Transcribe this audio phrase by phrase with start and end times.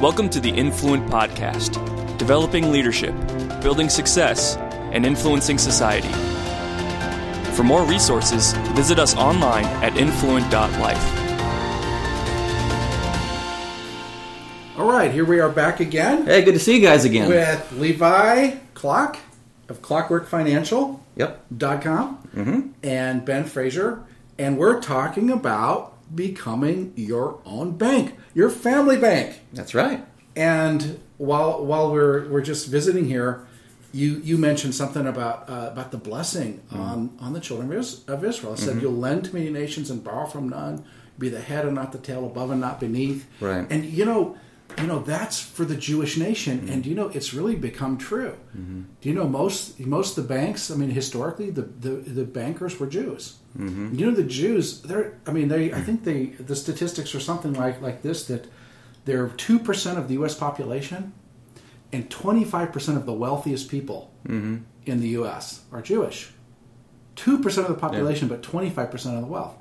[0.00, 1.74] Welcome to the Influent Podcast,
[2.18, 3.14] developing leadership,
[3.62, 4.56] building success,
[4.92, 6.08] and influencing society.
[7.52, 11.22] For more resources, visit us online at influent.life.
[14.78, 17.28] All right, here we are back again Hey, good to see you guys again.
[17.28, 19.18] with Levi Clock
[19.68, 21.48] of ClockworkFinancial.com Yep.
[21.56, 22.60] mm-hmm.
[22.82, 24.02] and Ben Fraser,
[24.38, 29.40] and we're talking about becoming your own bank, your family bank.
[29.52, 30.04] That's right.
[30.34, 33.46] And while while we're we're just visiting here,
[33.92, 36.80] you you mentioned something about uh, about the blessing Mm-hmm.
[36.80, 38.52] on on the children of Israel.
[38.54, 40.84] It said, "You'll lend to many nations and borrow from none.
[41.18, 43.66] Be the head and not the tail, above and not beneath." Right.
[43.70, 44.36] And you know,
[44.78, 46.72] you know that's for the Jewish nation, Mm-hmm.
[46.72, 48.34] and you know it's really become true.
[49.00, 50.70] Do you know most most of the banks?
[50.70, 53.36] I mean, historically, the the, the bankers were Jews.
[53.56, 53.94] Mm-hmm.
[53.98, 54.82] You know, the Jews.
[54.82, 55.18] They're.
[55.26, 55.72] I mean, they.
[55.72, 56.26] I think they.
[56.26, 58.46] The statistics are something like like this that
[59.04, 60.34] they're two percent of the U.S.
[60.34, 61.12] population,
[61.92, 64.56] and twenty five percent of the wealthiest people Mm-hmm.
[64.86, 65.62] in the U.S.
[65.72, 66.30] are Jewish.
[67.14, 69.54] Two percent of the population, but twenty five percent of the wealth.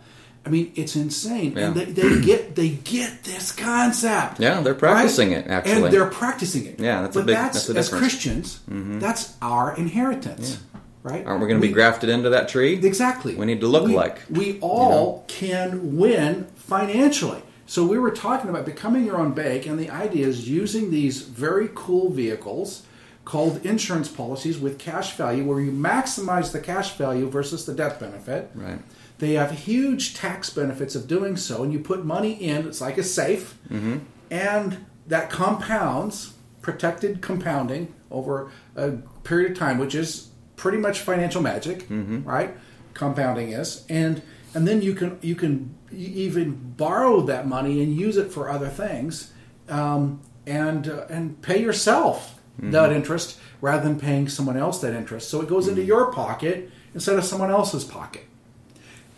[0.46, 4.40] I mean, it's insane, and they, they get they get this concept.
[4.40, 5.86] Yeah, they're practicing it, actually.
[5.86, 6.80] and they're practicing it.
[6.80, 8.02] Yeah, that's a big- that's, that's the as.
[8.02, 10.60] Christians, that's our inheritance,
[11.06, 11.26] right?
[11.26, 12.74] Aren't we going to be grafted into that tree?
[12.74, 13.36] Exactly.
[13.36, 14.24] We need to look we, like.
[14.30, 17.44] We all can win financially.
[17.68, 21.22] So we were talking about becoming your own bank, and the idea is using these
[21.22, 22.84] very cool vehicles
[23.24, 28.00] called insurance policies with cash value, where you maximize the cash value versus the death
[28.00, 28.50] benefit.
[28.56, 28.80] Right.
[29.20, 32.68] They have huge tax benefits of doing so, and you put money in.
[32.68, 33.98] It's like a safe, Mm-hmm.
[34.32, 36.34] and that compounds,
[36.64, 42.24] protected compounding over a period of time, which is pretty much financial magic, Mm-hmm.
[42.24, 42.56] right?
[42.94, 44.22] Compounding is, and
[44.54, 48.70] and then you can you can even borrow that money and use it for other
[48.70, 49.34] things,
[49.70, 52.72] um, and uh, and pay yourself Mm-hmm.
[52.72, 55.30] that interest rather than paying someone else that interest.
[55.30, 58.24] So it goes into your pocket instead of someone else's pocket.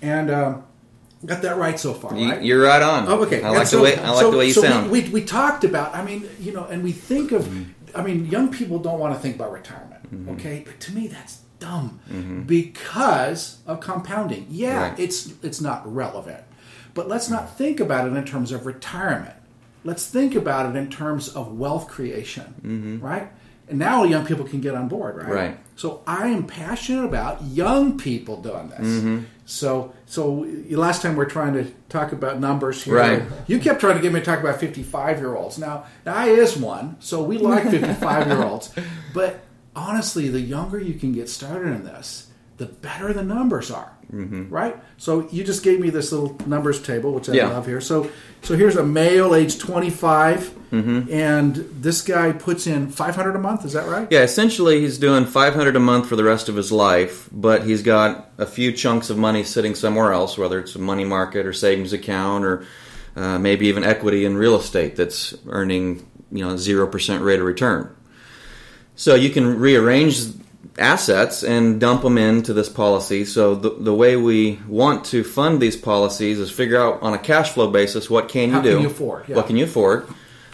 [0.01, 0.63] And um,
[1.23, 2.41] got that right so far, right?
[2.41, 3.07] You're right on.
[3.07, 3.43] Oh, okay.
[3.43, 4.89] I like so- the way I like so- the way you so we- sound.
[4.91, 5.93] We, we, talked about.
[5.95, 7.47] I mean, you know, and we think of.
[7.95, 9.86] I mean, young people don't want to think about retirement.
[10.13, 10.29] Mm-hmm.
[10.31, 12.00] Okay, but to me, that's dumb
[12.47, 14.47] because of compounding.
[14.50, 15.00] Yeah, Right.
[15.00, 16.44] it's it's not relevant,
[16.94, 19.35] but let's not think about it in terms of retirement.
[19.84, 23.29] Let's think about it in terms of wealth creation, right?
[23.69, 25.25] And now young people can get on board, right?
[25.25, 25.34] Mm-hmm.
[25.35, 25.57] Right.
[25.75, 28.79] So I am passionate about young people doing this.
[28.88, 29.19] Mm-hmm.
[29.45, 32.95] So so last time we are trying to talk about numbers here.
[32.95, 33.24] Right.
[33.47, 35.57] You kept trying to get me to talk about 55 year olds.
[35.57, 38.72] Now, now I is one, so we like 55 year olds.
[39.13, 39.39] But
[39.77, 42.27] honestly, the younger you can get started in this,
[42.57, 43.93] the better the numbers are.
[44.11, 44.49] Mm-hmm.
[44.49, 44.75] Right?
[44.97, 47.49] So you just gave me this little numbers table, which I Yeah.
[47.49, 47.81] love here.
[47.81, 48.09] So
[48.41, 51.11] so here's a male age 25, Mm-hmm.
[51.13, 53.63] and this guy puts in 500 a month.
[53.65, 54.05] Is that right?
[54.11, 57.81] yeah, essentially he's doing 500 a month for the rest of his life, but he's
[57.83, 61.53] got a few chunks of money sitting somewhere else, whether it's a money market or
[61.53, 62.65] savings account or
[63.15, 67.45] uh, maybe even equity in real estate that's earning you know zero percent rate of
[67.45, 67.94] return.
[68.97, 70.17] So you can rearrange
[70.77, 73.25] assets and dump them into this policy.
[73.25, 77.17] So the, the way we want to fund these policies is figure out on a
[77.17, 79.35] cash flow basis what can you How do, can you afford, yeah.
[79.35, 80.07] what can you afford.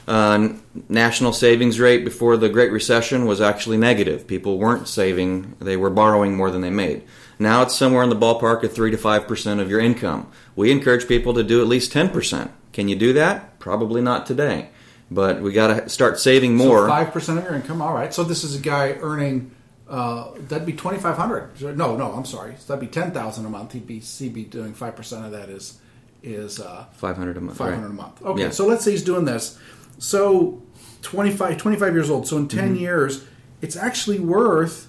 [0.05, 0.49] Uh,
[0.89, 4.27] national savings rate before the Great Recession was actually negative.
[4.27, 7.03] People weren't saving; they were borrowing more than they made.
[7.39, 10.29] Now it's somewhere in the ballpark of three to five percent of your income.
[10.57, 12.51] We encourage people to do at least ten percent.
[12.73, 13.59] Can you do that?
[13.59, 14.71] Probably not today,
[15.11, 16.87] but we got to start saving more.
[16.87, 17.81] Five percent of your income.
[17.81, 18.13] All right.
[18.13, 19.51] So this is a guy earning.
[19.87, 21.49] Uh, that'd be twenty five hundred.
[21.61, 22.11] No, no.
[22.13, 22.55] I'm sorry.
[22.59, 23.73] So that'd be ten thousand a month.
[23.73, 25.77] He'd be he'd be doing five percent of that is
[26.23, 27.57] is uh, Five hundred a month.
[27.57, 27.91] Five hundred right.
[27.91, 28.21] a month.
[28.23, 28.41] Okay.
[28.43, 28.49] Yeah.
[28.51, 29.59] So let's say he's doing this.
[29.99, 30.61] So
[31.03, 32.27] 25, 25 years old.
[32.27, 32.57] So in Mm-hmm.
[32.59, 33.25] 10 years,
[33.61, 34.87] it's actually worth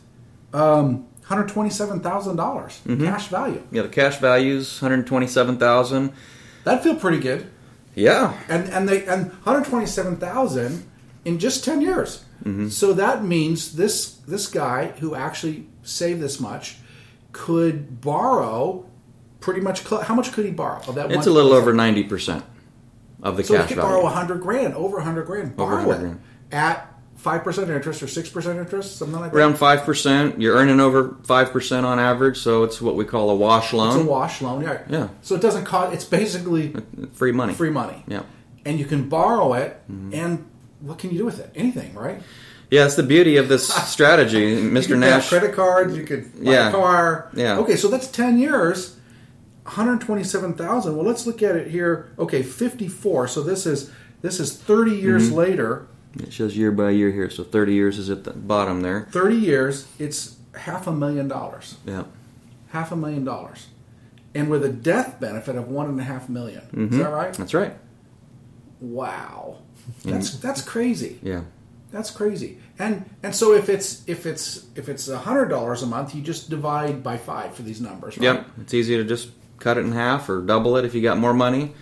[0.52, 3.04] um, hundred twenty seven thousand dollars Mm-hmm.
[3.04, 3.62] cash value.
[3.72, 6.12] Yeah, the cash value's one hundred twenty-seven thousand.
[6.64, 7.50] That'd feel pretty good.
[7.94, 10.84] Yeah, and and they and 127,000
[11.24, 12.24] in just 10 years.
[12.44, 12.68] Mm-hmm.
[12.68, 16.76] So that means this this guy who actually saved this much
[17.32, 18.86] could borrow
[19.40, 22.02] pretty much cl- how much could he borrow of that it's a little over ninety
[22.04, 22.44] percent
[23.22, 23.90] of the so he cash could value.
[23.90, 26.20] borrow 100 grand over 100 grand borrow 100 it grand.
[27.26, 31.16] At 5% interest or 6% interest something like that Around five percent, you're earning over
[31.24, 33.96] five percent on average, so it's what we call a wash loan.
[33.96, 35.08] it's a wash loan yeah Yeah.
[35.22, 36.74] so it doesn't cost it's basically
[37.12, 37.54] Free money.
[37.54, 38.22] free money Yeah.
[38.64, 40.14] and you can borrow it Mm-hmm.
[40.14, 40.46] and
[40.80, 42.20] what can you do with it anything right
[42.70, 44.88] Yeah, that's the beauty of this strategy, Mr.
[44.88, 45.28] could pay off Nash.
[45.28, 45.96] credit cards.
[45.96, 46.68] You could buy Yeah.
[46.68, 47.30] a car.
[47.34, 47.58] Yeah.
[47.58, 48.96] Okay, so that's ten years,
[49.64, 50.96] one hundred twenty-seven thousand.
[50.96, 52.08] Well, let's look at it here.
[52.18, 53.28] Okay, fifty-four.
[53.28, 53.90] So this is
[54.22, 55.86] This is 30 years later.
[56.18, 59.08] It shows year by year here, so 30 years is at the bottom there.
[59.10, 61.76] 30 years, it's half a million dollars.
[61.84, 62.04] Yeah.
[62.68, 63.66] Half a million dollars.
[64.34, 66.62] And with a death benefit of one and a half million.
[66.62, 66.98] Is mm-hmm.
[66.98, 67.34] that right?
[67.34, 67.74] That's right.
[68.80, 69.58] Wow.
[70.04, 71.18] That's that's crazy.
[71.22, 71.42] Yeah.
[71.90, 72.58] That's crazy.
[72.78, 76.22] And and so if it's if it's if it's a hundred dollars a month, you
[76.22, 78.24] just divide by five for these numbers, right?
[78.24, 78.46] Yep.
[78.62, 81.34] It's easy to just cut it in half or double it if you got more
[81.34, 81.72] money.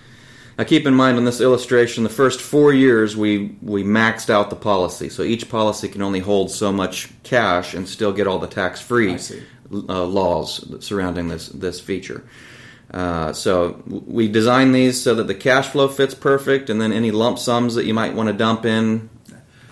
[0.63, 4.49] Now keep in mind on this illustration, the first four years we we maxed out
[4.49, 8.39] the policy, so each policy can only hold so much cash and still get all
[8.39, 9.19] the tax free
[9.89, 12.23] uh, laws surrounding this this feature.
[12.95, 17.11] Uh, so we design these so that the cash flow fits perfect, and then any
[17.11, 19.11] lump sums that you might want to dump in.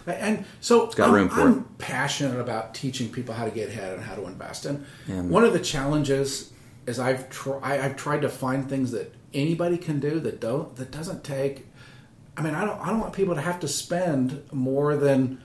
[0.08, 1.78] And so got I'm, room for I'm it.
[1.78, 4.66] passionate about teaching people how to get ahead and how to invest.
[4.66, 5.20] And Yeah.
[5.20, 6.50] one of the challenges
[6.88, 10.76] is I've tr- I, I've tried to find things that anybody can do that don't
[10.76, 11.66] that doesn't take.
[12.36, 15.40] I mean, I don't I don't want people to have to spend more than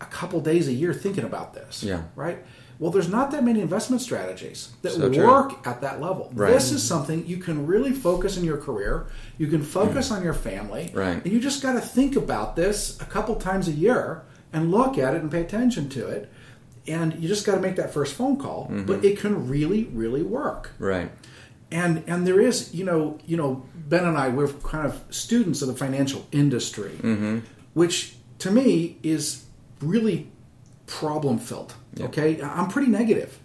[0.00, 1.82] a couple days a year thinking about this.
[1.82, 2.02] Yeah.
[2.16, 2.38] Right.
[2.78, 6.32] Well, there's not that many investment strategies that So work at that level.
[6.34, 6.52] Right.
[6.52, 9.06] This is something you can really focus in your career.
[9.38, 10.90] You can focus on your family.
[10.92, 11.22] Right.
[11.22, 14.22] And you just got to think about this a couple times a year
[14.52, 16.28] and look at it and pay attention to it.
[16.88, 18.64] And you just got to make that first phone call.
[18.64, 18.86] Mm-hmm.
[18.86, 20.72] But it can really, really work.
[20.80, 21.12] Right.
[21.72, 25.62] And and there is, you know, you know, Ben and I we're kind of students
[25.62, 27.38] of the financial industry, Mm-hmm.
[27.74, 29.44] which to me is
[29.80, 30.28] really
[30.86, 31.74] problem filled.
[32.00, 33.38] Okay, I'm pretty negative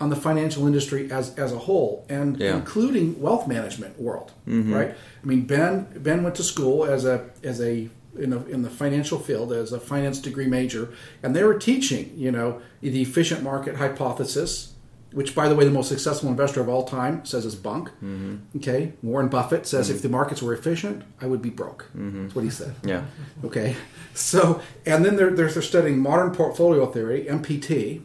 [0.00, 2.42] on the financial industry as as a whole, and Mm-hmm.
[2.42, 2.48] Yeah.
[2.50, 2.58] Mm-hmm.
[2.60, 4.32] including wealth management world.
[4.46, 4.90] Right?
[5.22, 7.88] I mean, Ben Ben went to school as a as a
[8.18, 10.88] in, a, in the financial field as a finance degree major,
[11.22, 14.72] and they were teaching, you know, the efficient market hypothesis,
[15.16, 17.88] which, by the way, the most successful investor of all time says is bunk.
[17.88, 18.58] Mm-hmm.
[18.58, 19.96] Okay, Warren Buffett says mm-hmm.
[19.96, 21.86] if the markets were efficient, I would be broke.
[21.96, 22.24] Mm-hmm.
[22.24, 22.74] That's what he said.
[22.84, 23.04] Yeah.
[23.42, 23.76] Okay,
[24.14, 28.02] so and then they're, they're they're studying modern portfolio theory (MPT),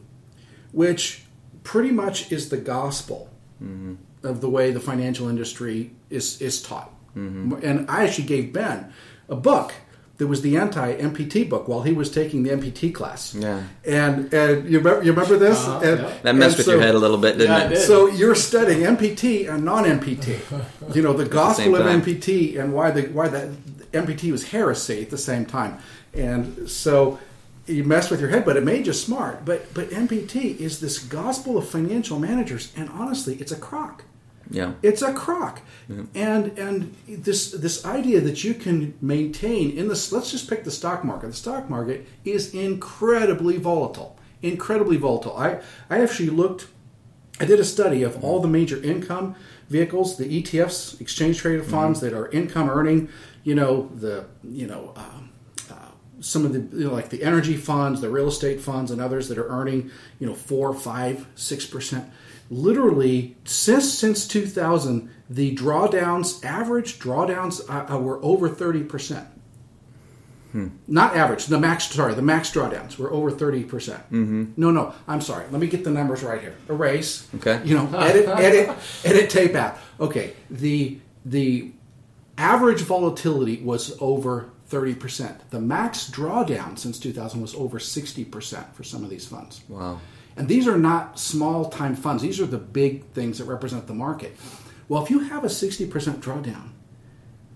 [0.72, 1.26] which
[1.64, 3.30] pretty much is the gospel
[4.24, 6.94] of the way the financial industry is is taught.
[7.14, 8.94] And I actually gave Ben
[9.28, 9.74] a book
[10.22, 13.34] that was the anti-MPT book while he was taking the MPT class.
[13.34, 13.64] Yeah.
[13.84, 15.58] and and you remember, you remember this?
[15.58, 16.18] Uh-huh, and, yeah.
[16.22, 17.72] That messed and with so- your head a little bit, didn't Yeah, it?
[17.72, 17.88] it did.
[17.88, 20.40] so you're studying MPT and non-MPT.
[20.96, 21.88] You know the gospel of.
[21.88, 23.48] MPT and why the why that
[23.94, 25.80] MPT was heresy at the same time.
[26.14, 27.18] And so
[27.66, 29.44] you mess with your head, but it made you smart.
[29.44, 34.04] But but MPT is this gospel of financial managers, and honestly, it's a crock.
[34.52, 34.74] Yeah.
[34.84, 35.62] It's a crock,
[36.14, 40.12] and and this this idea that you can maintain in this.
[40.12, 41.28] Let's just pick the stock market.
[41.28, 45.38] The stock market is incredibly volatile, incredibly volatile.
[45.38, 46.68] I I actually looked.
[47.40, 49.36] I did a study of all the major income
[49.70, 53.10] vehicles, the ETFs, exchange traded funds that are income earning.
[53.44, 54.94] You know the you know.
[54.96, 55.30] Um,
[56.22, 59.28] some of the you know, like the energy funds, the real estate funds, and others
[59.28, 62.10] that are earning you know four, five, six percent.
[62.52, 69.26] Literally since since 2000, the drawdowns, average drawdowns, uh, uh, were over thirty percent.
[70.86, 71.46] Not average.
[71.46, 71.88] The max.
[71.88, 74.04] Sorry, the max drawdowns were over thirty percent.
[74.12, 74.52] Mm-hmm.
[74.58, 74.94] No, no.
[75.08, 75.46] I'm sorry.
[75.50, 76.56] Let me get the numbers right here.
[76.68, 77.26] Erase.
[77.36, 77.62] Okay.
[77.64, 79.78] You know, edit, edit, edit, tape out.
[80.02, 80.34] Okay.
[80.50, 81.72] The the
[82.38, 85.50] average volatility was over thirty percent.
[85.52, 89.62] The max drawdown since 2000 was over sixty percent for some of these funds.
[89.70, 90.02] Wow.
[90.38, 92.24] And these are not small time funds.
[92.24, 94.36] These are the big things that represent the market.
[94.88, 96.70] Well, if you have a 60% drawdown,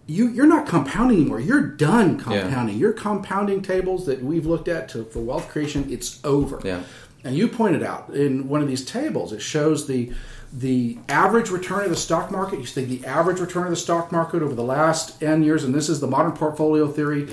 [0.08, 1.39] you, you're not compounding anymore.
[1.39, 2.77] You're done compounding.
[2.77, 6.62] Your compounding tables that we've looked at to, for wealth creation, it's over.
[6.63, 6.84] Yeah.
[7.24, 10.13] And you pointed out in one of these tables, it shows the
[10.53, 12.60] the average return of the stock market.
[12.60, 15.75] You think the average return of the stock market over the last n years, and
[15.75, 17.27] this is the modern portfolio theory.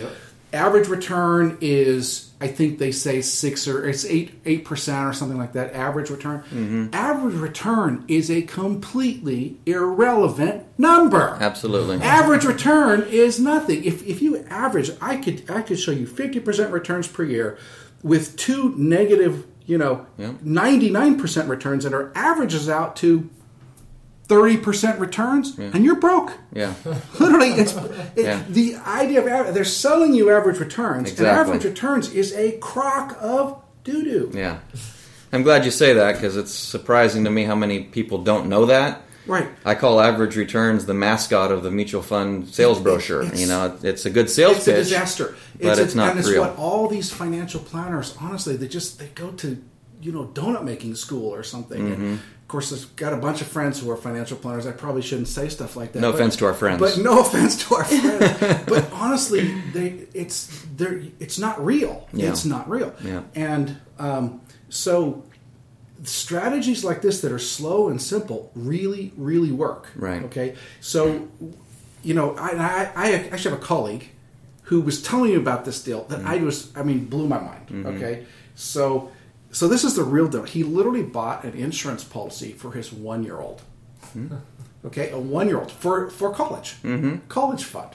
[0.52, 5.38] Average return is, I think they say six or it's eight eight percent or something
[5.38, 5.74] like that.
[5.74, 6.40] Average return.
[6.40, 6.88] Mm-hmm.
[6.92, 11.38] Average return is a completely irrelevant number.
[11.40, 12.00] Absolutely.
[12.02, 13.84] Average return is nothing.
[13.84, 17.58] If, if you average, I could I could show you fifty percent returns per year
[18.02, 20.04] with two negative, you know,
[20.42, 23.30] ninety nine percent returns, and our averages out to
[24.32, 26.32] thirty percent returns, and you're broke.
[26.54, 26.72] Yeah.
[27.20, 27.74] Literally, it's
[28.16, 28.42] it, Yeah.
[28.48, 29.54] the idea of.
[29.54, 31.28] They're selling you average returns, Exactly.
[31.28, 34.30] and average returns is a crock of doo doo.
[34.34, 34.58] Yeah.
[35.32, 38.66] I'm glad you say that because it's surprising to me how many people don't know
[38.66, 39.02] that.
[39.26, 39.48] Right.
[39.64, 43.22] I call average returns the mascot of the mutual fund sales brochure.
[43.22, 45.34] it's- you know, it's a good sales it's a pitch, disaster.
[45.60, 46.42] but a- it's not and it's real.
[46.42, 49.56] what all these financial planners, honestly, they just they go to
[50.02, 52.02] you know donut making school or something Mm-hmm.
[52.04, 52.18] and
[52.52, 54.66] course, I've got a bunch of friends who are financial planners.
[54.66, 56.00] I probably shouldn't say stuff like that.
[56.00, 56.80] No but- offense to our friends.
[56.80, 58.64] But no offense to our friends.
[58.68, 62.08] but honestly, they, it's they're, it's not real.
[62.12, 62.28] Yeah.
[62.28, 62.94] It's not real.
[63.02, 63.22] Yeah.
[63.34, 65.24] And um, so
[66.04, 69.88] strategies like this that are slow and simple really, really work.
[69.96, 70.22] Right.
[70.24, 70.54] Okay.
[70.80, 71.28] So,
[72.02, 74.10] you know, I, I, I actually have a colleague
[74.64, 77.86] who was telling me about this deal that I was, I mean, blew my mind.
[77.96, 78.26] Okay.
[78.54, 79.10] So,
[79.52, 80.42] so this is the real deal.
[80.42, 83.62] He literally bought an insurance policy for his one year old.
[84.12, 84.34] Hmm.
[84.84, 87.18] Okay, a one year old for for college, mm-hmm.
[87.28, 87.90] college fund.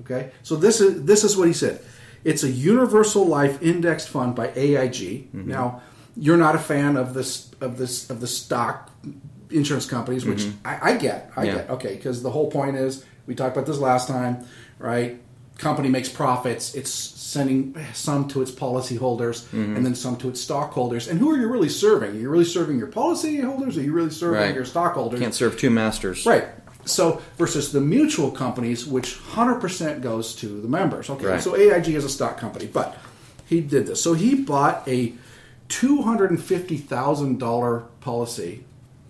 [0.00, 1.84] Okay, so this is this is what he said.
[2.24, 4.94] It's a universal life indexed fund by AIG.
[4.94, 5.48] Mm-hmm.
[5.48, 5.82] Now,
[6.16, 8.90] you're not a fan of this of this of the stock
[9.50, 10.66] insurance companies, which mm-hmm.
[10.66, 11.30] I, I get.
[11.36, 11.54] I Yeah.
[11.56, 11.70] get.
[11.70, 14.46] Okay, because the whole point is we talked about this last time,
[14.78, 15.20] right?
[15.58, 16.74] Company makes profits.
[16.74, 19.76] It's sending some to its policyholders mm-hmm.
[19.76, 21.08] and then some to its stockholders.
[21.08, 22.12] And who are you really serving?
[22.12, 23.76] Are you really serving your policyholders?
[23.76, 24.54] Or are you really serving Right.
[24.54, 25.20] your stockholders?
[25.20, 26.24] Can't serve two masters.
[26.24, 26.46] Right.
[26.84, 31.10] So versus the mutual companies, which 100% goes to the members.
[31.10, 31.26] Okay.
[31.26, 31.42] Right.
[31.42, 32.96] So AIG is a stock company, but
[33.44, 34.02] he did this.
[34.02, 35.12] So he bought a
[35.68, 38.64] $250,000 policy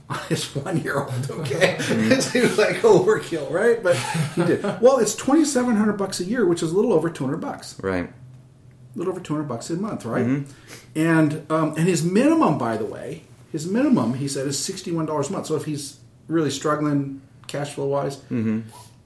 [0.28, 1.30] his one year old.
[1.30, 1.76] Okay.
[1.88, 2.12] Mm-hmm.
[2.12, 3.82] it seems like overkill, right?
[3.82, 3.96] But
[4.34, 4.62] he did.
[4.80, 8.04] Well, it's 2700 bucks a year, which is a little over 200 bucks Right.
[8.08, 10.26] a little over 200 bucks a month, right?
[10.26, 10.98] Mm-hmm.
[10.98, 13.22] And um, and his minimum, by the way,
[13.52, 15.46] his minimum, he said, is $61 a month.
[15.46, 18.60] So if he's really struggling cash flow wise, mm-hmm.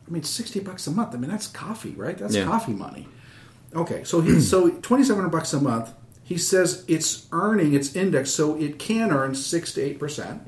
[0.06, 1.14] I mean, 60 bucks a month.
[1.14, 2.18] I mean, that's coffee, right?
[2.18, 2.44] That's Yeah.
[2.44, 3.08] coffee money.
[3.74, 5.92] Okay, so he so 2700 bucks a month.
[6.24, 10.42] He says it's earning its index, so it can earn six to eight percent.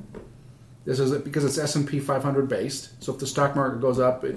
[0.85, 3.03] This is because it's S and P 500 based.
[3.03, 4.37] So if the stock market goes up, it,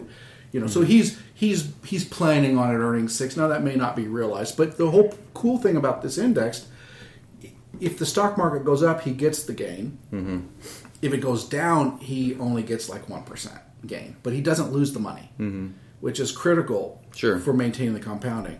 [0.52, 3.36] you know, so he's he's he's planning on it earning six.
[3.36, 6.68] Now that may not be realized, but the whole cool thing about this index,
[7.80, 9.98] if the stock market goes up, he gets the gain.
[10.12, 10.40] Mm-hmm.
[11.02, 14.94] If it goes down, he only gets like one percent gain, but he doesn't lose
[14.94, 15.70] the money, mm-hmm.
[16.00, 17.40] which is critical Sure.
[17.40, 18.60] for maintaining the compounding.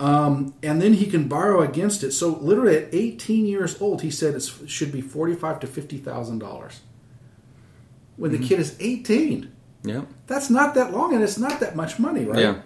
[0.00, 2.12] Um, and then he can borrow against it.
[2.12, 6.38] So literally at 18 years old, he said it should be 45 to 50 thousand
[6.38, 6.80] dollars.
[8.16, 9.50] When the kid is 18,
[9.84, 10.02] Yeah.
[10.26, 12.38] that's not that long, and it's not that much money, right?
[12.38, 12.56] Yeah.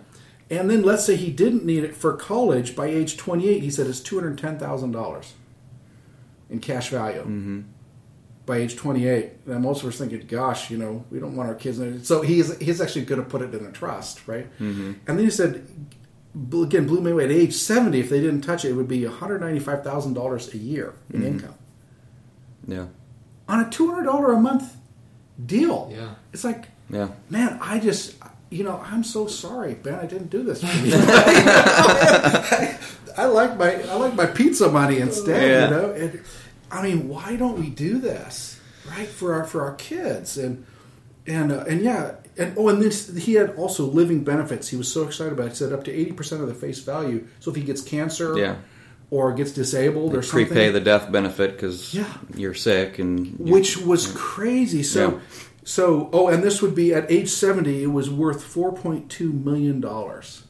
[0.50, 3.62] And then let's say he didn't need it for college by age 28.
[3.62, 5.34] He said it's 210 thousand dollars
[6.50, 7.20] in cash value.
[7.20, 7.60] Mm-hmm.
[8.44, 11.56] By age 28, and most of us thinking, "Gosh, you know, we don't want our
[11.56, 14.46] kids." So he's he's actually going to put it in a trust, right?
[14.60, 14.92] Mm-hmm.
[15.08, 15.66] And then he said,
[16.52, 17.24] again, blew me away.
[17.24, 20.58] At age 70, if they didn't touch it, it would be 195 thousand dollars a
[20.58, 21.54] year in income
[22.68, 22.86] Yeah.
[23.48, 24.76] on a $200 a month
[25.44, 25.92] deal.
[25.94, 26.14] Yeah.
[26.32, 27.08] it's like, Yeah.
[27.30, 28.14] man, I just.
[28.48, 29.94] You know, I'm so sorry, Ben.
[29.98, 30.92] I didn't do this for you.
[33.16, 35.50] I like my I like my pizza money instead.
[35.50, 35.64] Yeah.
[35.64, 36.22] You know, and,
[36.70, 40.64] I mean, why don't we do this right for our for our kids and
[41.26, 44.68] and uh, and yeah and oh and this he had also living benefits.
[44.68, 45.46] He was so excited about.
[45.46, 45.50] it.
[45.50, 47.26] He said up to eighty percent of the face value.
[47.40, 48.56] So if he gets cancer, Yeah.
[49.10, 52.06] Or gets disabled they or something, Prepay the death benefit because Yeah.
[52.36, 54.82] you're sick and you- which was crazy.
[54.82, 55.18] So, Yeah.
[55.64, 57.82] so oh, and this would be at age seventy.
[57.82, 60.42] It was worth four point two million dollars.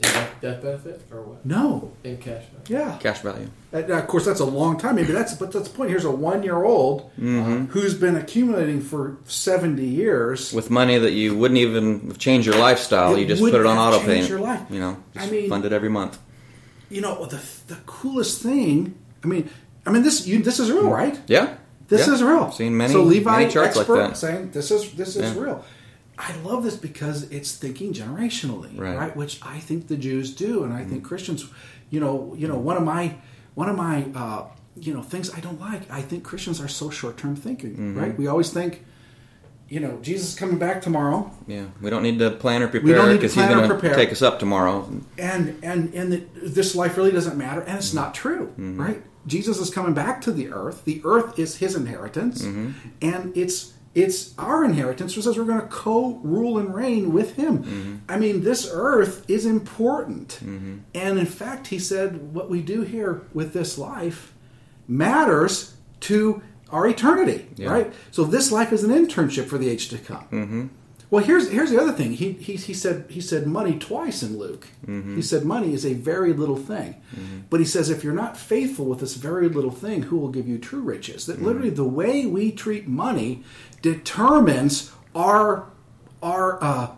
[0.00, 1.44] Is that death benefit or what?
[1.44, 2.44] No, In cash.
[2.68, 2.84] value.
[2.84, 2.96] yeah.
[3.00, 3.48] cash value.
[3.74, 4.94] Uh, of course, that's a long time.
[4.94, 5.90] Maybe that's but that's the point.
[5.90, 7.64] Here's a one year old Mm-hmm.
[7.72, 10.52] who's been accumulating for seventy years.
[10.52, 13.76] With money that you wouldn't even change your lifestyle, It you just put it on
[13.76, 14.14] have auto pay.
[14.14, 14.60] changed your life.
[14.70, 16.16] You know, I mean- fund it every month.
[16.90, 18.94] You know the the coolest thing.
[19.24, 19.48] I mean,
[19.86, 21.18] I mean this you this is real, right?
[21.26, 21.56] Yeah.
[21.88, 22.14] This Yeah.
[22.14, 22.44] is real.
[22.44, 24.16] I've seen many, so Levi many charts like expert that.
[24.16, 25.42] saying this is this is Yeah.
[25.42, 25.64] real.
[26.18, 28.96] I love this because it's thinking generationally, Right.
[28.98, 29.16] right.
[29.16, 31.46] Which I think the Jews do, and I think Christians.
[31.90, 33.14] You know, you know one of my
[33.54, 34.42] one of my uh,
[34.78, 35.82] you know things I don't like.
[35.90, 37.98] I think Christians are so short term thinking, Mm-hmm.
[37.98, 38.18] right?
[38.18, 38.84] We always think,
[39.68, 41.66] you know, Jesus is coming back tomorrow, Yeah.
[41.82, 44.88] We don't need to plan or prepare because he's going to take us up tomorrow.
[45.18, 47.98] and and and that this life really doesn't matter and it's mm-hmm.
[47.98, 48.80] not true mm-hmm.
[48.80, 49.02] right?
[49.26, 50.84] Jesus is coming back to the earth.
[50.86, 52.70] The earth is his inheritance mm-hmm.
[53.02, 58.02] and it's it's our inheritance which says we're going to co-rule and reign with him.
[58.08, 60.40] I mean this earth is important.
[60.94, 64.32] And in fact he said what we do here with this life
[64.86, 67.70] matters to our eternity Yeah.
[67.72, 70.66] right so this life is an internship for the age to come mm-hmm.
[71.10, 72.12] well, here's here's the other thing.
[72.12, 74.66] He he, he said he said money twice in Luke.
[74.86, 75.16] Mm-hmm.
[75.16, 77.38] He said money is a very little thing, mm-hmm.
[77.48, 80.46] but he says if you're not faithful with this very little thing, who will give
[80.46, 81.24] you true riches?
[81.24, 83.42] That literally the way we treat money
[83.80, 85.66] determines our
[86.22, 86.88] our uh,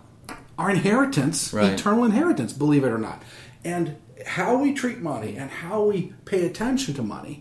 [0.59, 1.73] our inheritance, Right.
[1.73, 2.53] eternal inheritance.
[2.53, 3.23] Believe it or not,
[3.65, 3.97] and
[4.27, 7.39] how we treat money and how we pay attention to money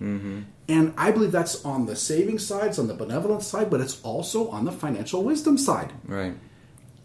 [0.69, 3.99] And I believe that's on the saving side, it's on the benevolent side, but it's
[4.03, 5.91] also on the financial wisdom side.
[6.05, 6.35] Right.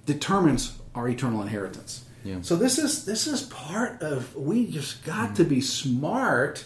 [0.07, 2.05] Determines our eternal inheritance.
[2.25, 2.39] Yeah.
[2.43, 6.65] So this is this is part of we just got to be smart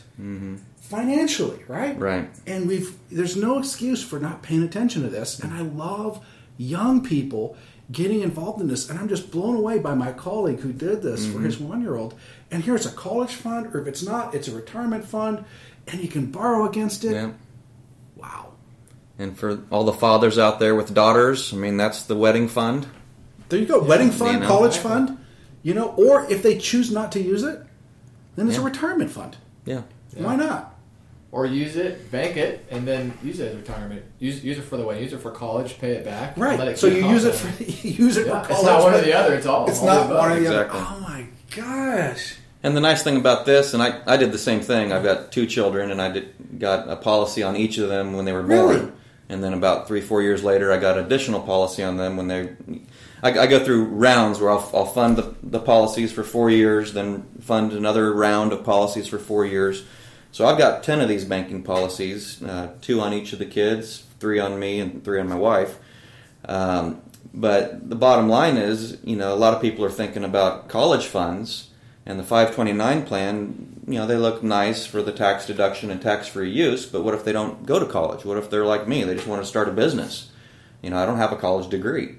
[0.76, 1.92] financially, right?
[1.94, 2.02] Mm-hmm.
[2.02, 2.30] Right.
[2.46, 5.38] And we've there's no excuse for not paying attention to this.
[5.40, 6.24] And I love
[6.56, 7.56] young people
[7.90, 8.90] getting involved in this.
[8.90, 11.44] And I'm just blown away by my colleague who did this for Mm-hmm.
[11.44, 12.14] his one year old.
[12.50, 15.44] And here's a college fund, or if it's not, it's a retirement fund,
[15.90, 17.12] and you can borrow against it.
[17.12, 17.30] Yeah.
[18.16, 18.52] Wow.
[19.18, 22.86] And for all the fathers out there with daughters, I mean, that's the wedding fund.
[23.48, 23.80] There you go.
[23.82, 24.46] Wedding fund, you know.
[24.46, 25.18] college fund,
[25.62, 27.60] you know, or if they choose not to use it,
[28.36, 29.36] then it's a retirement fund.
[29.64, 29.82] Yeah.
[30.16, 30.74] Why not?
[31.30, 34.02] Or use it, bank it, and then use it as retirement.
[34.18, 35.02] Use use it for the way.
[35.02, 36.36] Use it for college, pay it back.
[36.36, 36.68] and let Right.
[36.68, 38.66] it So you use it for you use it Yeah, for it's college.
[38.66, 39.34] not one or the other.
[39.34, 39.68] It's all.
[39.68, 40.40] It's all not one or above.
[40.42, 40.70] the other.
[40.72, 42.36] Oh my gosh.
[42.62, 44.92] And the nice thing about this, and I, I did the same thing.
[44.92, 48.24] I've got two children, and I did, got a policy on each of them when
[48.24, 48.76] they were born.
[48.76, 48.92] Really?
[49.28, 52.50] And then about three, four years later, I got additional policy on them when they.
[53.22, 56.94] I, I go through rounds where I'll, I'll fund the, the policies for four years,
[56.94, 59.84] then fund another round of policies for four years.
[60.32, 64.04] So I've got ten of these banking policies, uh, two on each of the kids,
[64.18, 65.78] three on me, and three on my wife.
[66.46, 70.68] Um, but the bottom line is, you know, a lot of people are thinking about
[70.68, 71.67] college funds
[72.08, 73.82] and the 529 plan.
[73.86, 77.24] You know, they look nice for the tax deduction and tax-free use, but what if
[77.24, 78.24] they don't go to college?
[78.24, 79.04] What if they're like me?
[79.04, 80.30] They just want to start a business.
[80.82, 82.16] You know, I don't have a college degree.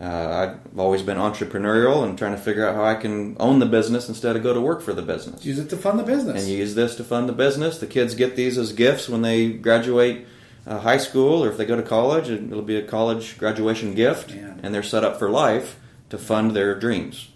[0.00, 3.66] Uh, I've always been entrepreneurial and trying to figure out how I can own the
[3.66, 5.44] business instead of go to work for the business.
[5.44, 6.40] Use it to fund the business.
[6.42, 7.78] And you use this to fund the business.
[7.78, 10.26] The kids get these as gifts when they graduate
[10.68, 12.28] uh, high school or if they go to college.
[12.30, 14.60] it- It'll be a college graduation gift, Man.
[14.62, 15.80] and they're set up for life
[16.10, 17.28] to fund their dreams.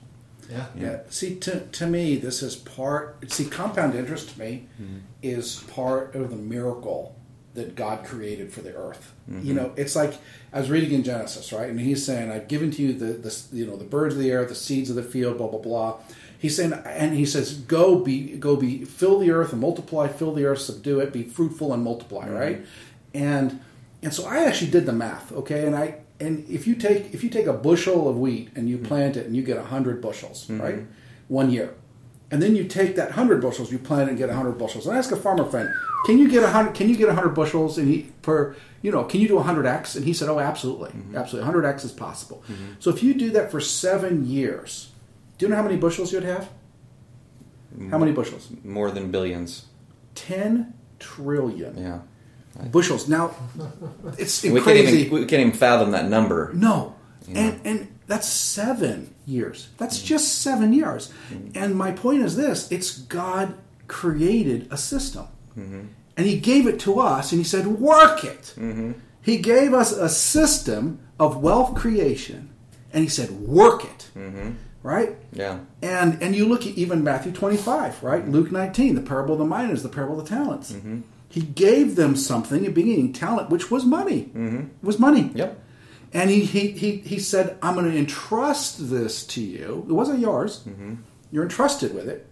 [0.50, 0.66] Yeah.
[0.76, 1.00] Yeah.
[1.08, 3.30] See, to, to me, this is part.
[3.30, 4.98] See, compound interest to me mm-hmm.
[5.22, 7.16] is part of the miracle
[7.54, 9.12] that God created for the earth.
[9.30, 9.46] Mm-hmm.
[9.46, 10.14] You know, it's like
[10.52, 11.68] I was reading in Genesis, right?
[11.68, 14.30] And he's saying, "I've given to you the, the you know the birds of the
[14.30, 15.98] air, the seeds of the field, blah blah blah."
[16.38, 20.32] He's saying, and he says, "Go be, go be, fill the earth and multiply, fill
[20.32, 22.34] the earth, subdue it, be fruitful and multiply." Mm-hmm.
[22.34, 22.66] Right?
[23.14, 23.60] And
[24.02, 25.66] and so I actually did the math, okay?
[25.66, 28.78] And I and if you take if you take a bushel of wheat and you
[28.78, 28.84] hmm.
[28.84, 30.60] plant it and you get hundred bushels, hmm.
[30.60, 30.86] right,
[31.28, 31.74] one year,
[32.30, 34.86] and then you take that hundred bushels, you plant it and get hundred bushels.
[34.86, 35.68] And I ask a farmer friend,
[36.06, 36.74] can you get a hundred?
[36.74, 37.76] Can you get hundred bushels?
[37.78, 39.94] And he per you know, can you do hundred x?
[39.96, 41.16] And he said, oh, absolutely, hmm.
[41.16, 42.42] absolutely, hundred x is possible.
[42.78, 44.92] So if you do that for seven years,
[45.38, 46.48] do you know how many bushels you'd have?
[47.90, 48.48] How many bushels?
[48.64, 49.66] More than billions.
[50.14, 52.00] Ten trillion Yeah.
[52.70, 53.08] Bushels.
[53.08, 53.34] Now,
[54.18, 56.50] it's We can't, even, we can't even fathom that number.
[56.54, 56.94] No.
[57.34, 59.68] And and that's seven years.
[59.78, 61.12] That's just seven years.
[61.54, 63.54] And my point is this it's God
[63.88, 65.26] created a system.
[65.56, 65.82] Mm-hmm.
[66.16, 68.54] And he gave it to us and he said, work it.
[68.56, 68.92] Mm-hmm.
[69.22, 72.50] He gave us a system of wealth creation
[72.92, 74.10] and he said, work it.
[74.16, 74.50] Mm-hmm.
[74.82, 75.16] Right?
[75.32, 75.60] Yeah.
[75.80, 78.28] And and you look at even Matthew 25, right?
[78.28, 80.72] Luke 19, the parable of the minas, the parable of the talents.
[81.32, 84.30] He gave them something the beginning, talent, which was money.
[84.34, 85.30] It was money.
[85.34, 85.58] Yep.
[86.12, 89.86] And he, he, he, he said, I'm going to entrust this to you.
[89.88, 90.60] It wasn't yours.
[90.68, 90.96] Mm-hmm.
[91.30, 92.26] You're entrusted with it.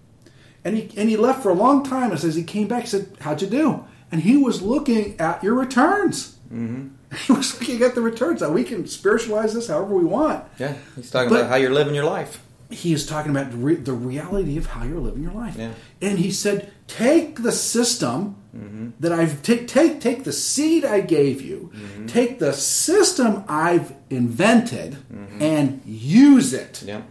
[0.67, 2.11] And he, and he left for a long time.
[2.13, 3.85] And as he came back, he said, How'd you do?
[4.13, 6.37] And he was looking at your returns.
[6.53, 6.89] Mm-hmm.
[7.27, 8.41] He was looking at the returns.
[8.43, 10.45] Now, we can spiritualize this however we want.
[10.61, 10.75] Yeah.
[10.95, 12.43] He's talking But- about how you're living your life.
[12.71, 15.57] He is talking about re- the reality of how you're living your life.
[15.59, 15.73] Yeah.
[16.01, 18.91] And he said, Take the system mm-hmm.
[19.01, 22.07] that I've take take take the seed I gave you, mm-hmm.
[22.07, 25.43] take the system I've invented, mm-hmm.
[25.43, 26.83] and use it.
[26.85, 27.03] Yeah.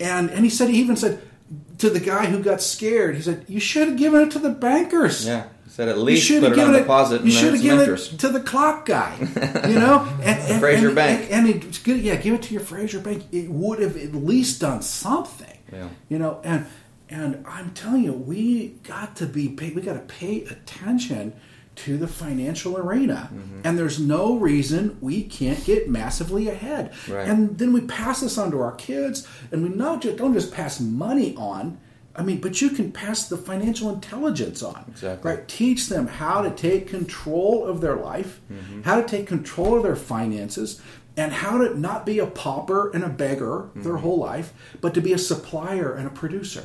[0.00, 1.20] And and he said he even said
[1.78, 4.50] to the guy who got scared, he said, "You should have given it to the
[4.50, 5.26] bankers.
[5.26, 5.48] Yeah.
[5.64, 8.14] He said at least should put it on deposit You should have given interest.
[8.14, 9.16] it to the clock guy.
[9.66, 11.28] You know, and, and Fraser and, Bank.
[11.30, 13.24] and, and it, yeah, give it to your Fraser Bank.
[13.32, 15.58] It would have at least done something.
[15.72, 15.88] Yeah.
[16.08, 16.66] You know, and
[17.08, 21.32] and I'm telling you, we got to be pay, we got to pay attention
[21.76, 23.60] to the financial arena, Mm-hmm.
[23.64, 26.92] and there's no reason we can't get massively ahead.
[27.06, 27.28] Right.
[27.28, 30.52] And then we pass this on to our kids, and we not just don't just
[30.52, 31.78] pass money on.
[32.18, 34.86] I mean, but you can pass the financial intelligence on.
[34.88, 35.30] Exactly.
[35.30, 35.46] Right?
[35.48, 38.80] Teach them how to take control of their life, Mm-hmm.
[38.82, 40.80] how to take control of their finances,
[41.16, 43.82] and how to not be a pauper and a beggar Mm-hmm.
[43.82, 46.60] their whole life, but to be a supplier and a producer.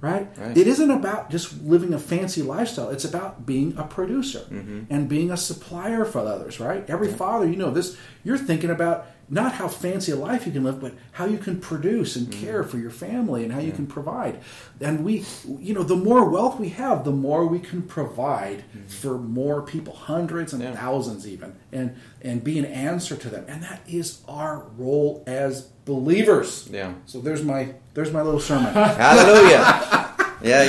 [0.00, 0.28] Right?
[0.36, 0.56] Right.
[0.56, 2.90] It isn't about just living a fancy lifestyle.
[2.90, 4.80] It's about being a producer Mm-hmm.
[4.90, 6.58] and being a supplier for others.
[6.60, 6.88] Right?
[6.90, 7.96] Every father, you know this.
[8.24, 11.58] You're thinking about not how fancy a life you can live, but how you can
[11.58, 12.44] produce and Mm-hmm.
[12.44, 14.40] care for your family and how you can provide.
[14.80, 15.24] And we,
[15.58, 19.94] you know, the more wealth we have, the more we can provide for more people,
[19.94, 20.74] hundreds and Mm-hmm.
[20.76, 23.44] Thousands even, and and be an answer to them.
[23.48, 26.68] And that is our role as believers.
[26.70, 26.92] Yeah.
[27.06, 28.72] So there's my there's my little sermon.
[28.74, 30.14] Hallelujah.
[30.42, 30.62] yeah,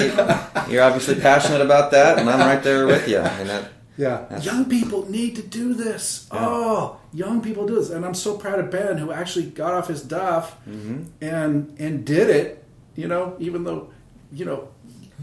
[0.68, 3.20] you, you're obviously passionate about that, and I'm right there with you.
[3.20, 4.40] And that, Yeah.
[4.42, 6.28] Young people need to do this.
[6.32, 7.90] Oh, young people do this.
[7.92, 12.30] And I'm so proud of Ben who actually got off his duff and and did
[12.30, 12.64] it,
[12.96, 13.90] you know, even though,
[14.32, 14.70] you know,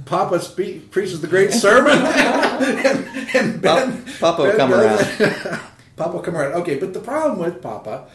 [0.04, 1.98] Papa speak, preaches the great sermon.
[2.06, 5.60] and, and Ben, Papa will Ben come does- around.
[5.96, 6.52] Papa will come around.
[6.62, 8.06] Okay, but the problem with Papa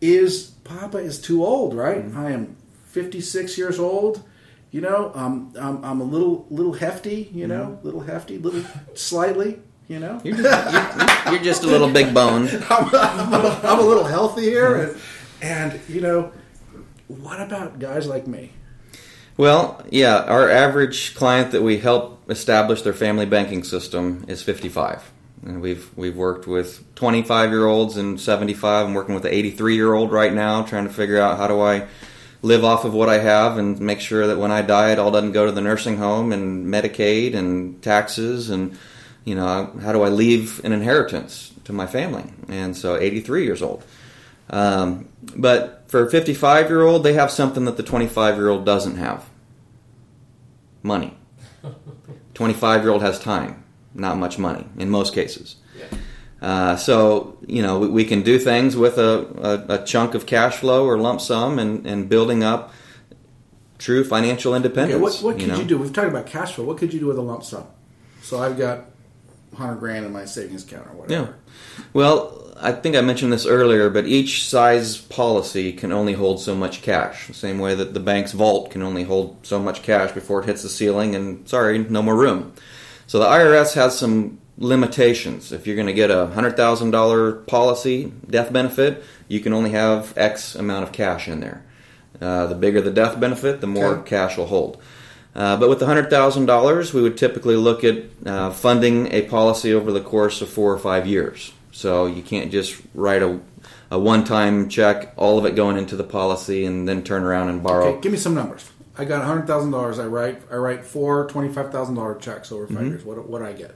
[0.00, 2.04] is Papa is too old, right?
[2.04, 2.18] Mm-hmm.
[2.18, 2.56] I am
[2.88, 4.22] 56 years old.
[4.70, 7.30] You know, um, I'm, I'm a little little hefty.
[7.32, 8.62] You know, little hefty, little
[8.94, 9.60] slightly.
[9.92, 10.28] You know, Mm-hmm.
[10.28, 12.48] You're just, you're, you're just a little big bone.
[12.70, 15.00] I'm, I'm, a, I'm a little healthier, and,
[15.42, 16.32] and you know,
[17.08, 18.52] what about guys like me?
[19.36, 25.12] Well, yeah, our average client that we help establish their family banking system is 55.
[25.44, 28.86] And we've we've worked with 25 year olds and 75.
[28.86, 31.60] I'm working with an 83 year old right now, trying to figure out how do
[31.60, 31.86] I
[32.40, 35.10] live off of what I have and make sure that when I die, it all
[35.10, 38.78] doesn't go to the nursing home and Medicaid and taxes and
[39.24, 42.24] you know how do I leave an inheritance to my family?
[42.48, 43.84] And so 83 years old.
[44.50, 48.66] Um, but for a 55 year old, they have something that the 25 year old
[48.66, 49.28] doesn't have
[50.82, 51.16] money.
[52.34, 53.62] 25 year old has time,
[53.94, 55.56] not much money in most cases.
[55.78, 55.98] Yeah.
[56.40, 60.26] Uh, so, you know, we, we can do things with a, a, a chunk of
[60.26, 62.74] cash flow or lump sum and, and building up
[63.78, 64.94] true financial independence.
[64.94, 65.58] Okay, what, what could know?
[65.58, 65.78] you do?
[65.78, 66.64] We've talked about cash flow.
[66.64, 67.66] What could you do with a lump sum?
[68.22, 68.86] So I've got
[69.52, 71.22] 100 grand in my savings account or whatever.
[71.30, 71.82] Yeah.
[71.92, 76.54] Well, I think I mentioned this earlier, but each size policy can only hold so
[76.54, 77.26] much cash.
[77.26, 80.46] The same way that the bank's vault can only hold so much cash before it
[80.46, 82.52] hits the ceiling, and sorry, no more room.
[83.06, 85.50] So the IRS has some limitations.
[85.52, 90.54] If you're going to get a $100,000 policy death benefit, you can only have X
[90.54, 91.64] amount of cash in there.
[92.20, 94.10] Uh, the bigger the death benefit, the more Okay.
[94.10, 94.80] cash will hold.
[95.34, 99.22] Uh, but with the hundred thousand dollars, we would typically look at uh, funding a
[99.22, 101.52] policy over the course of four or five years.
[101.70, 103.40] So you can't just write a,
[103.90, 107.62] a one-time check, all of it going into the policy, and then turn around and
[107.62, 107.86] borrow.
[107.88, 108.70] Okay, give me some numbers.
[108.98, 109.98] I got hundred thousand dollars.
[109.98, 112.86] I write I write four twenty five thousand dollar checks over 5 Mm-hmm.
[112.88, 113.04] years.
[113.04, 113.74] What what do I get?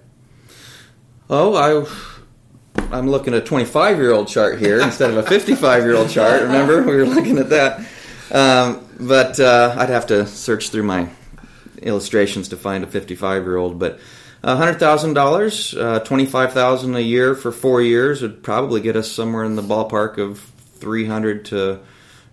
[1.30, 5.82] Oh, I, I'm looking at a 25 year old chart here instead of a 55
[5.84, 6.42] year old chart.
[6.42, 7.80] Remember, we were looking at that.
[8.30, 11.08] Um, but uh, I'd have to search through my
[11.78, 13.78] illustrations to find a 55 year old.
[13.78, 13.98] But
[14.44, 19.62] $100,000, uh, 25000 a year for four years would probably get us somewhere in the
[19.62, 20.38] ballpark of
[20.78, 21.80] 300 to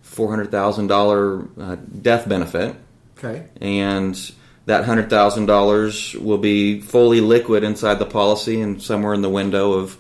[0.06, 2.76] $400,000 uh, death benefit
[3.18, 3.46] Okay.
[3.62, 4.32] and
[4.66, 9.30] that hundred thousand dollars will be fully liquid inside the policy and somewhere in the
[9.30, 9.98] window of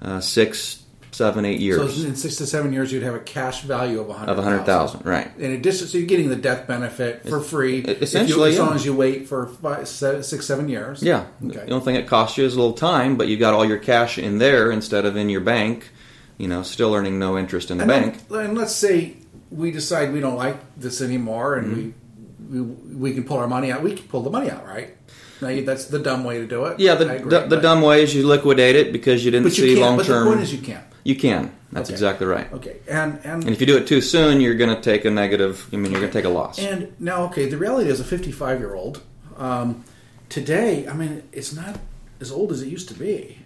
[0.00, 0.82] uh, six,
[1.16, 4.10] seven, eight years So in six to seven years, you'd have a cash value of
[4.10, 5.30] a hundred of a hundred thousand, right?
[5.38, 8.74] In addition, so you're getting the death benefit for free, if you- essentially, as long
[8.74, 11.02] as you wait for five, six, seven years.
[11.02, 11.24] Yeah.
[11.44, 11.64] Okay.
[11.64, 13.78] The only thing it costs you is a little time, but you've got all your
[13.78, 15.90] cash in there instead of in your bank.
[16.38, 18.22] You know, still earning no interest in the And, then- bank.
[18.30, 19.14] and let's say
[19.50, 22.52] we decide we don't like this anymore, and mm-hmm.
[22.52, 23.82] we, we we can pull our money out.
[23.82, 24.94] We can pull the money out, right?
[25.40, 26.78] Now, you- that's the dumb way to do it.
[26.78, 29.70] Yeah, the, agree, the, the dumb way is you liquidate it because you didn't see
[29.70, 29.80] you can't.
[29.86, 30.28] long But the term.
[30.28, 30.84] point is, you can't.
[31.06, 31.52] You can.
[31.70, 31.94] That's Okay.
[31.94, 32.52] exactly right.
[32.52, 35.10] Okay, and and And if you do it too soon, you're going to take a
[35.10, 35.68] negative.
[35.72, 36.58] I mean, you're going to take a loss.
[36.58, 39.02] And now, okay, the reality is a 55 year old
[39.36, 39.84] um,
[40.28, 40.88] today.
[40.88, 41.78] I mean, it's not
[42.20, 43.38] as old as it used to be,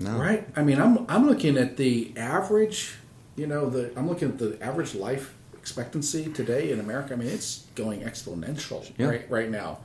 [0.00, 0.12] No.
[0.16, 0.46] right?
[0.56, 2.94] I mean, I'm I'm looking at the average.
[3.36, 7.12] You know, the I'm looking at the average life expectancy today in America.
[7.12, 9.08] I mean, it's going exponential Yeah.
[9.10, 9.80] right right now.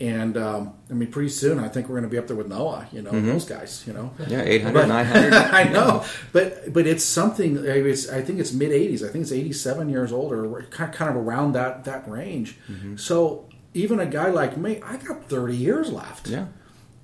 [0.00, 2.48] And um, I mean, pretty soon, I think we're going to be up there with
[2.48, 2.88] Noah.
[2.90, 3.84] You know, those guys.
[3.86, 5.32] You know, Yeah, 800, 900.
[5.34, 7.58] I know, but but it's something.
[7.62, 9.06] It's, I think it's mid '80s.
[9.06, 12.56] I think it's 87 years old, or kind of around that that range.
[12.70, 12.96] Mm-hmm.
[12.96, 16.28] So even a guy like me, I got 30 years left.
[16.28, 16.46] Yeah.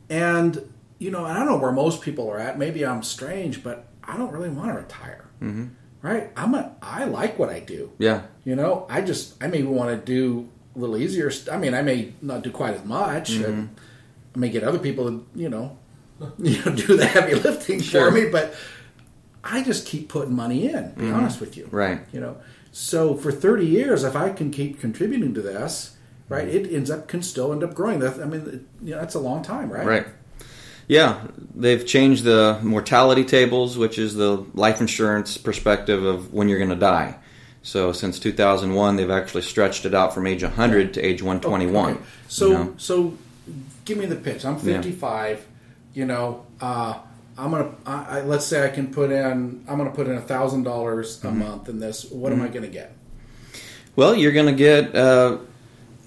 [0.09, 2.59] And you know, I don't know where most people are at.
[2.59, 5.29] Maybe I'm strange, but I don't really want to retire.
[5.43, 5.67] Mm-hmm.
[6.01, 6.31] Right?
[6.37, 6.75] I'm a.
[6.81, 7.93] I like what I do.
[7.99, 8.23] Yeah.
[8.45, 11.31] You know, I just I maybe want to do a little easier.
[11.51, 13.33] I mean, I may not do quite as much.
[13.33, 13.45] Mm-hmm.
[13.45, 13.77] and
[14.35, 15.79] I may get other people to you know,
[16.39, 18.11] you know, do the heavy lifting Sure.
[18.11, 18.29] for me.
[18.31, 18.55] But
[19.43, 20.93] I just keep putting money in.
[20.95, 21.77] Be honest with you, Mm-hmm.
[21.77, 22.01] Right.
[22.13, 22.37] You know,
[22.73, 25.97] so for thirty years, if I can keep contributing to this,
[26.29, 26.65] right, Mm-hmm.
[26.67, 28.01] it ends up can still end up growing.
[28.01, 29.87] That I mean, you know, that's a long time, right?
[29.87, 30.07] Right.
[30.89, 36.59] Yeah, they've changed the mortality tables, which is the life insurance perspective of when you're
[36.59, 37.17] going to die.
[37.67, 41.95] So since 2001, they've actually stretched it out from age 100 to age 121.
[41.95, 42.03] Okay.
[42.29, 42.75] So you know?
[42.77, 43.19] so
[43.85, 44.45] give me the pitch.
[44.45, 44.77] I'm Yeah.
[44.77, 45.45] 55.
[45.93, 47.01] You know, uh,
[47.37, 47.73] I'm gonna.
[47.85, 49.65] I, I, let's say I can put in.
[49.67, 51.27] I'm gonna put in a thousand dollars Mm-hmm.
[51.27, 52.05] a month in this.
[52.09, 52.93] What am I gonna get?
[53.97, 55.39] Well, you're going to get uh,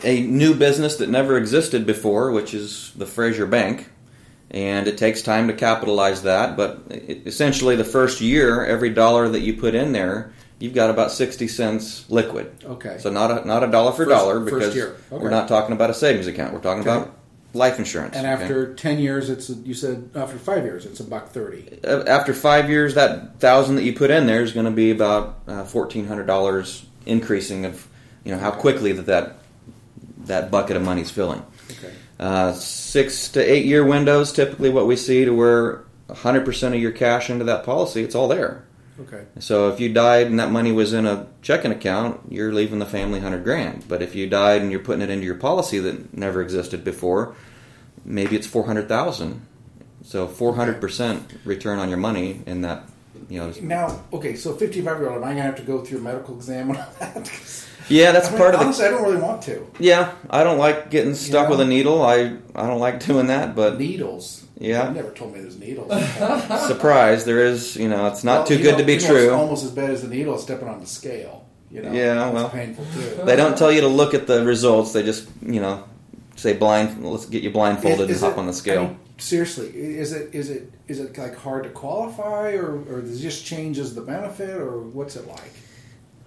[0.03, 3.89] a new business that never existed before, which is the Fraser Bank.
[4.51, 9.41] And it takes time to capitalize that, but essentially, the first year, every dollar that
[9.41, 12.51] you put in there, you've got about 60 cents liquid.
[12.63, 12.97] Okay.
[12.99, 14.75] So, not a, not a dollar for First- dollar because.
[14.77, 14.91] Okay.
[15.09, 16.53] we're not talking about a savings account.
[16.53, 16.97] We're talking Okay.
[16.97, 17.15] about
[17.53, 18.15] life insurance.
[18.15, 18.43] And okay?
[18.43, 21.79] after ten years, it's you said after five years, it's a buck thirty.
[21.83, 24.91] Uh, after five years, that thousand that you put in there is going to be
[24.91, 27.87] about uh, fourteen hundred dollars increasing of
[28.23, 29.35] you know how quickly that that
[30.25, 31.43] that bucket of money is filling.
[31.71, 31.93] Okay.
[32.19, 36.81] Uh, six to eight year windows, typically what we see to where hundred percent of
[36.81, 38.63] your cash into that policy, it's all there.
[39.01, 39.23] Okay.
[39.39, 42.85] So if you died and that money was in a checking account, you're leaving the
[42.85, 43.88] family hundred grand.
[43.88, 47.35] But if you died and you're putting it into your policy that never existed before,
[48.03, 49.45] maybe it's four hundred thousand.
[50.03, 52.83] So four hundred percent return on your money in that.
[53.29, 55.99] You know, Now, okay, so 55 year old, am I gonna have to go through
[55.99, 57.65] a medical exam and all that?
[57.89, 58.65] yeah, that's I mean, part of the.
[58.65, 59.67] honestly, I don't really want to.
[59.77, 61.51] Yeah, I don't like getting stuck know?
[61.51, 62.01] with a needle.
[62.01, 64.45] I I don't like doing that, but Needles.
[64.59, 64.89] Yeah.
[64.89, 65.89] You never told me there's needles.
[66.67, 67.75] surprise, there is.
[67.75, 69.23] You know, it's not Well, too good know- to be you know, true.
[69.23, 71.45] It's almost as bad as the needle stepping on the scale.
[71.71, 72.49] You know, Yeah, It's well.
[72.49, 73.23] painful too.
[73.25, 74.91] They don't tell you to look at the results.
[74.93, 75.83] They just, you know,
[76.35, 77.03] say blind.
[77.05, 78.83] Let's get you blindfolded Is- is and hop it- on the I scale.
[78.85, 83.19] mean, seriously, is it is it is it like hard to qualify, or or does
[83.19, 85.51] it just changes the benefit, or what's it like?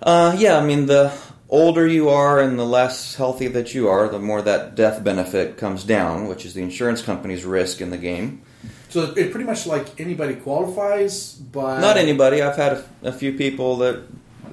[0.03, 1.13] uh, yeah, I mean, the
[1.53, 5.59] older you are and the less healthy that you are, the more that death benefit
[5.59, 8.41] comes down, which is the insurance company's risk in the game.
[8.89, 12.41] So it pretty much like anybody qualifies, but Not anybody.
[12.43, 14.03] I've had a, a few people that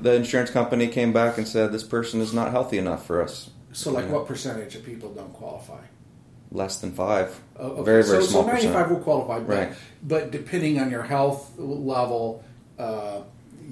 [0.01, 3.49] the insurance company came back and said this person is not healthy enough for us.
[3.71, 5.81] So like, what percentage of people don't qualify?
[6.51, 7.39] Less than five.
[7.57, 7.83] Oh, okay.
[7.83, 8.89] Very, very so, small So ninety-five percent.
[8.91, 9.73] will qualify, but, Right.
[10.03, 12.43] but depending on your health level,
[12.77, 13.21] uh,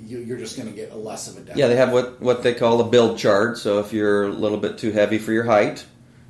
[0.05, 1.57] you're just going to get a less of a death.
[1.57, 3.57] Yeah, they have what, what they call a build chart.
[3.57, 5.85] So if you're a little bit too heavy for your height,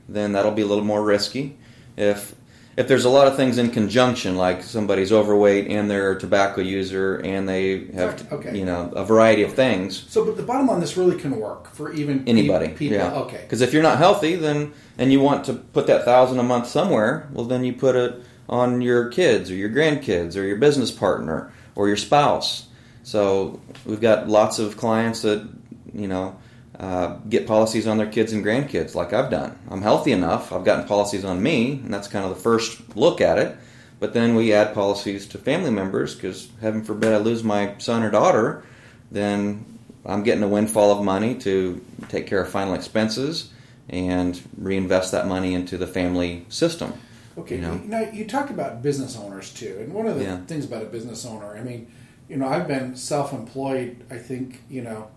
[0.08, 1.58] then that'll be a little more risky.
[1.98, 2.36] If
[2.78, 6.62] if there's a lot of things in conjunction, like somebody's overweight and they're a tobacco
[6.62, 8.56] user and they have Okay.
[8.56, 11.74] you know a variety of things, So, but the bottom line, this really can work
[11.74, 12.68] for even anybody.
[12.70, 13.14] People, yeah.
[13.16, 13.40] okay.
[13.42, 16.68] Because if you're not healthy, then and you want to put that thousand a month
[16.68, 20.92] somewhere, well, then you put it on your kids or your grandkids or your business
[20.92, 22.67] partner or your spouse.
[23.08, 25.48] So we've got lots of clients that
[25.94, 26.38] you know
[26.78, 29.58] uh, get policies on their kids and grandkids, like I've done.
[29.72, 33.22] I'm healthy enough; I've gotten policies on me, and that's kind of the first look
[33.22, 33.56] at it.
[34.02, 38.04] But then we add policies to family members because, heaven forbid, I lose my son
[38.04, 38.66] or daughter,
[39.10, 39.66] then
[40.06, 43.52] I'm getting a windfall of money to take care of final expenses
[43.90, 46.92] and reinvest that money into the family system.
[47.38, 47.56] Okay.
[47.56, 47.76] You know?
[47.86, 50.40] Now you talk about business owners too, and one of the Yeah.
[50.46, 51.88] things about a business owner, I mean,
[52.30, 54.06] you know, I've been self-employed.
[54.10, 55.10] I think you know,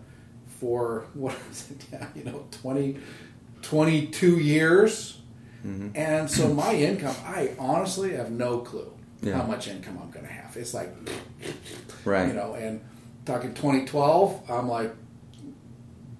[0.59, 1.85] for what is it?
[1.91, 2.97] Yeah, you know, 20,
[3.61, 5.17] 22 years,
[5.65, 5.89] Mm-hmm.
[5.95, 9.35] and so my income, I honestly have no clue Yeah.
[9.37, 10.57] how much income I'm going to have.
[10.57, 10.89] It's like,
[12.03, 12.27] Right.
[12.29, 12.81] you know, and
[13.25, 14.91] talking 2012, I'm like,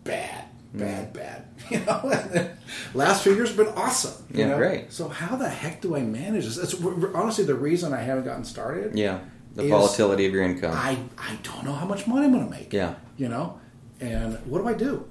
[0.03, 1.45] bad, bad, bad.
[1.71, 2.49] You know,
[2.93, 4.25] last few years have been awesome.
[4.31, 4.57] you Yeah, know?
[4.57, 4.91] great.
[4.91, 6.57] So how the heck do I manage this?
[6.57, 6.75] It's
[7.15, 8.95] honestly the reason I haven't gotten started.
[8.97, 9.21] Yeah.
[9.55, 10.73] The Is- volatility of your income.
[10.73, 12.71] I I don't know how much money I'm going to make.
[12.73, 12.95] Yeah.
[13.17, 13.59] You know,
[13.99, 15.05] and what do I do?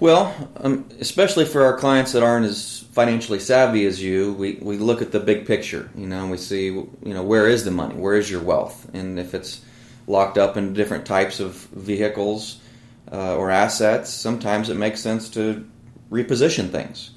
[0.00, 4.76] Well, um, especially for our clients that aren't as financially savvy as you, we, we
[4.76, 7.70] look at the big picture, you know, and we see, you know, where is the
[7.70, 7.94] money?
[7.94, 8.90] Where is your wealth?
[8.92, 9.60] And if it's
[10.08, 12.58] locked up in different types of vehicles
[13.12, 15.64] uh, or assets, sometimes it makes sense to
[16.10, 17.12] reposition things.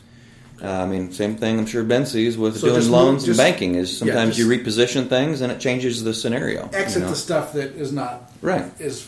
[0.63, 3.37] Uh, I mean, same thing I'm sure Ben sees with So doing loans move- and
[3.37, 6.63] banking is yeah, sometimes you reposition things and it changes the scenario.
[6.71, 7.09] you Exit know?
[7.09, 8.65] the stuff that is not Right.
[8.79, 9.05] is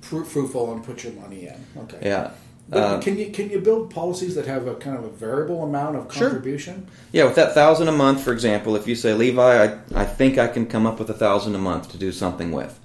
[0.00, 1.82] fru- fruitful and put your money in.
[1.82, 1.98] Okay.
[2.02, 2.30] Yeah.
[2.70, 5.62] But Uh, can you can you build policies that have a kind of a variable
[5.62, 6.28] amount of Sure.
[6.28, 6.86] contribution?
[7.12, 10.36] Yeah, with that thousand a month, for example, if you say, Levi, I, I think
[10.36, 12.78] I can come up with a thousand a month to do something with,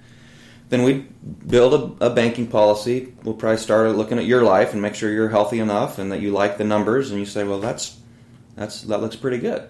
[0.70, 1.08] then we
[1.48, 3.12] build a, a banking policy.
[3.26, 6.22] We'll probably start looking at your life and make sure you're healthy enough and that
[6.22, 7.10] you like the numbers.
[7.12, 7.98] And you say, well, that's
[8.56, 9.68] that's that looks pretty good.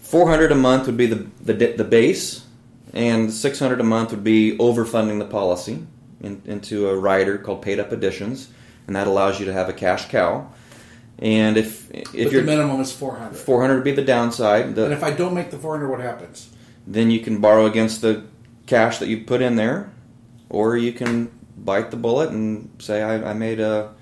[0.00, 2.44] Four hundred a month would be the the, the base,
[2.92, 5.86] and six hundred a month would be overfunding the policy
[6.20, 8.48] in, into a rider called paid up additions,
[8.86, 10.50] and that allows you to have a cash cow.
[11.18, 13.36] And if if but you're the minimum is four hundred.
[13.36, 14.74] 400 would be the downside.
[14.74, 16.48] The, And if I don't make the four hundred, what happens?
[16.86, 18.24] then you can borrow against the
[18.66, 19.92] cash that you put in there,
[20.48, 23.92] or you can bite the bullet and say I, I made a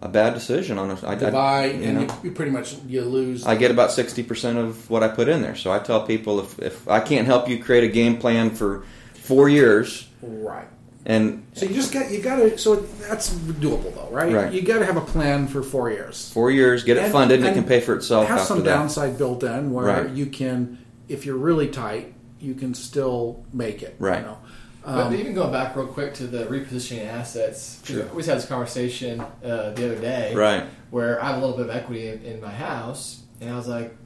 [0.00, 1.02] a bad decision on it.
[1.04, 3.46] I, To I- buy, you and you, you pretty much you lose.
[3.46, 5.56] I get about sixty percent of what I put in there.
[5.56, 8.84] So I tell people if, if I can't help you create a game plan for
[9.14, 10.66] four years, right.
[11.06, 12.58] and So you just got you got to.
[12.58, 14.32] So that's doable though, right?
[14.32, 14.52] Right.
[14.52, 16.30] You got to have a plan for four years.
[16.32, 18.64] four years, get it And- funded, and, it can pay for itself Have some that.
[18.64, 20.10] downside built in where Right.
[20.10, 23.96] you can, if you're really tight, you can still make it.
[23.98, 24.18] Right.
[24.20, 24.38] You know?
[24.84, 28.04] But Um, even going back real quick to the repositioning assets, Sure.
[28.14, 30.64] we had this conversation uh, the other day, Right.
[30.90, 33.66] Where I have a little bit of equity in, in my house, and I was
[33.66, 33.96] like,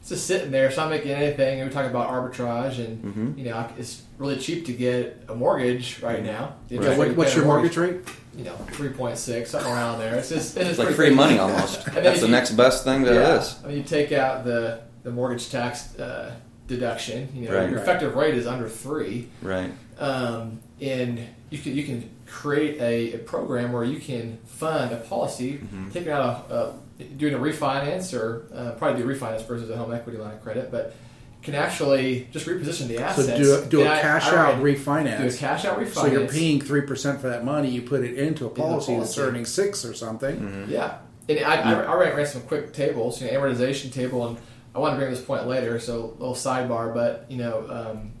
[0.00, 1.60] it's just sitting there, so I'm making anything.
[1.60, 3.38] And we're talking about arbitrage, and Mhm.
[3.38, 6.54] you know, it's really cheap to get a mortgage right now.
[6.68, 7.96] Yeah, what, what's your a mortgage rate?
[8.36, 10.14] You know, three point six, something around there.
[10.14, 11.84] It's just it's, It's like free money almost.
[11.92, 13.38] That's the you- next best thing that yeah.
[13.40, 13.56] is.
[13.64, 16.32] I mean, you take out the the mortgage tax uh,
[16.68, 17.28] deduction.
[17.34, 17.68] You know, Right.
[17.68, 17.82] your Right.
[17.82, 19.72] effective rate is under three Right.
[19.98, 21.18] um, and
[21.50, 25.90] you can you can create a, a program where you can fund a policy, Mm-hmm.
[25.90, 29.76] taking out a, a doing a refinance or uh, probably do a refinance versus a
[29.76, 30.94] home equity line of credit, but
[31.40, 33.38] can actually just reposition the So assets.
[33.38, 35.18] do a, do a cash I out already refinance.
[35.22, 35.94] Do a cash out refinance.
[35.94, 37.70] So you're paying three percent for that money.
[37.70, 39.20] You put it into a policy, that's policy.
[39.30, 40.36] earning six or something.
[40.36, 40.70] Mm-hmm.
[40.72, 44.36] Yeah, and I, I, I ran, ran some quick tables, you know, amortization table, and
[44.74, 48.12] I want to bring this point later, so a little sidebar, but you know, um,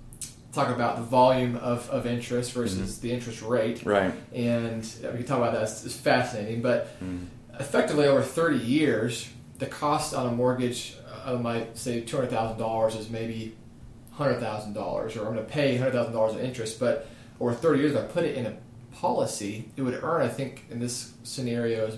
[0.52, 3.84] talk about the volume of, of interest versus the interest rate.
[3.84, 4.12] Right.
[4.34, 4.82] and
[5.12, 5.62] we can talk about that.
[5.64, 7.26] It's, it's fascinating, but Mm.
[7.60, 12.30] effectively over 30 years, the cost on a mortgage uh, of my say two hundred
[12.30, 13.54] thousand dollars is maybe
[14.12, 16.78] hundred thousand dollars, or I'm going to pay hundred thousand dollars in interest.
[16.80, 17.08] But
[17.40, 18.56] over 30 years, if I put it in a
[18.96, 21.90] policy, it would earn, I think, in this scenario,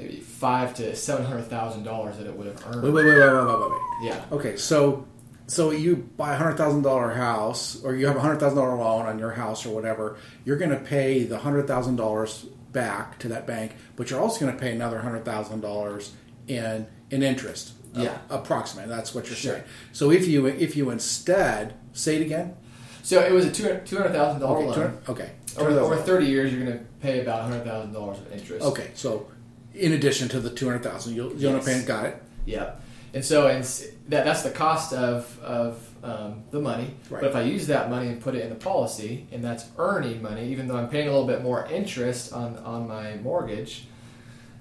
[0.00, 2.82] maybe five to seven hundred thousand dollars that it would have earned.
[2.82, 3.80] Wait, wait, wait, wait, wait, wait, wait.
[4.02, 5.06] Yeah, Okay, so
[5.46, 8.76] so you buy a hundred thousand dollar house, or you have a hundred thousand dollar
[8.76, 10.16] loan on your house or whatever.
[10.44, 14.40] You're going to pay the hundred thousand dollars back to that bank, but you're also
[14.44, 16.12] going to pay another hundred thousand dollars
[16.46, 17.72] in in interest.
[17.96, 18.18] uh, Yeah.
[18.30, 18.94] approximately.
[18.94, 19.52] That's what you're Sure.
[19.54, 19.64] saying.
[19.92, 22.54] So if you if you instead say it again,
[23.02, 23.64] so it was a two
[23.96, 24.74] hundred thousand dollar okay, loan.
[24.74, 28.30] 200 okay, Over, over 30 years, you're going to pay about hundred thousand dollars of
[28.32, 28.64] interest.
[28.66, 29.26] Okay, so
[29.74, 31.66] in addition to the two hundred thousand, you'll you'll end Yes.
[31.66, 31.84] paying.
[31.86, 32.22] Got it.
[32.46, 32.70] Yeah,
[33.14, 33.62] and so and
[34.08, 36.94] that that's the cost of of um, the money.
[37.10, 37.20] Right.
[37.20, 40.22] But if I use that money and put it in the policy, and that's earning
[40.22, 43.86] money, even though I'm paying a little bit more interest on on my mortgage,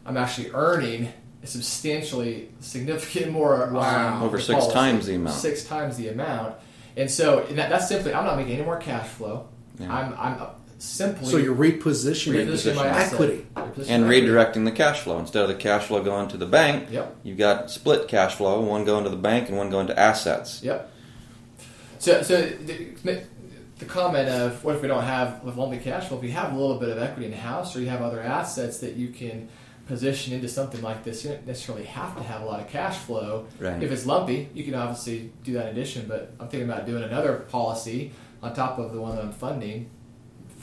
[0.06, 1.12] I'm actually earning
[1.43, 3.70] substantially significant more.
[3.72, 4.15] Wow.
[4.17, 4.74] on Over the six policy.
[4.74, 5.36] times the amount.
[5.36, 6.56] Six times the amount,
[6.96, 9.48] and so and that, that's simply I'm not making any more cash flow.
[9.80, 9.93] Yeah.
[9.96, 10.48] I'm I'm
[10.79, 13.47] simply So you're repositioning repositioning my equity.
[13.55, 16.89] Repositioning And redirecting the cash flow instead of the cash flow going to the bank.
[16.91, 17.17] Yep.
[17.23, 20.61] You've got split cash flow, one going to the bank and one going to assets.
[20.63, 20.91] Yep.
[21.99, 23.23] So, so the,
[23.79, 26.17] the comment of what if we don't have with lumpy cash flow?
[26.17, 28.21] If you have a little bit of equity in the house, or you have other
[28.21, 29.49] assets that you can
[29.87, 32.97] position into something like this, you don't necessarily have to have a lot of cash
[32.97, 33.47] flow.
[33.59, 33.81] Right.
[33.81, 36.07] If it's lumpy, you can obviously do that in addition.
[36.07, 38.11] But I'm thinking about doing another policy
[38.41, 39.89] on top of the one that I'm funding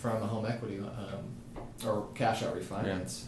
[0.04, 3.24] from a home equity um, or cash out refinance,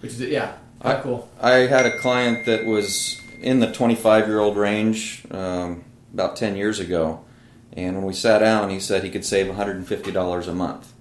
[0.00, 1.30] which is yeah, I- cool.
[1.40, 6.56] I had a client that was in the 25 year old range um, about 10
[6.56, 7.24] years ago,
[7.72, 10.92] and when we sat down, he said he could save $150 a month.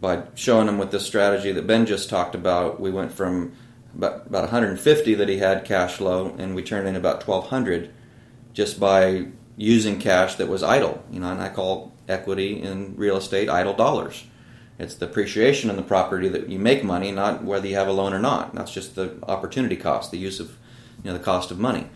[0.00, 3.52] By showing him with this strategy that Ben just talked about, we went from
[3.94, 7.94] about, about 150 that he had cash flow, and we turned in about 1200
[8.52, 11.04] just by using cash that was idle.
[11.12, 14.24] You know, and I call equity in real estate idle dollars.
[14.78, 17.92] It's the appreciation in the property that you make money, not whether you have a
[17.92, 18.54] loan or not.
[18.54, 20.56] That's just the opportunity cost, the use of,
[21.02, 21.88] you know, the cost of money.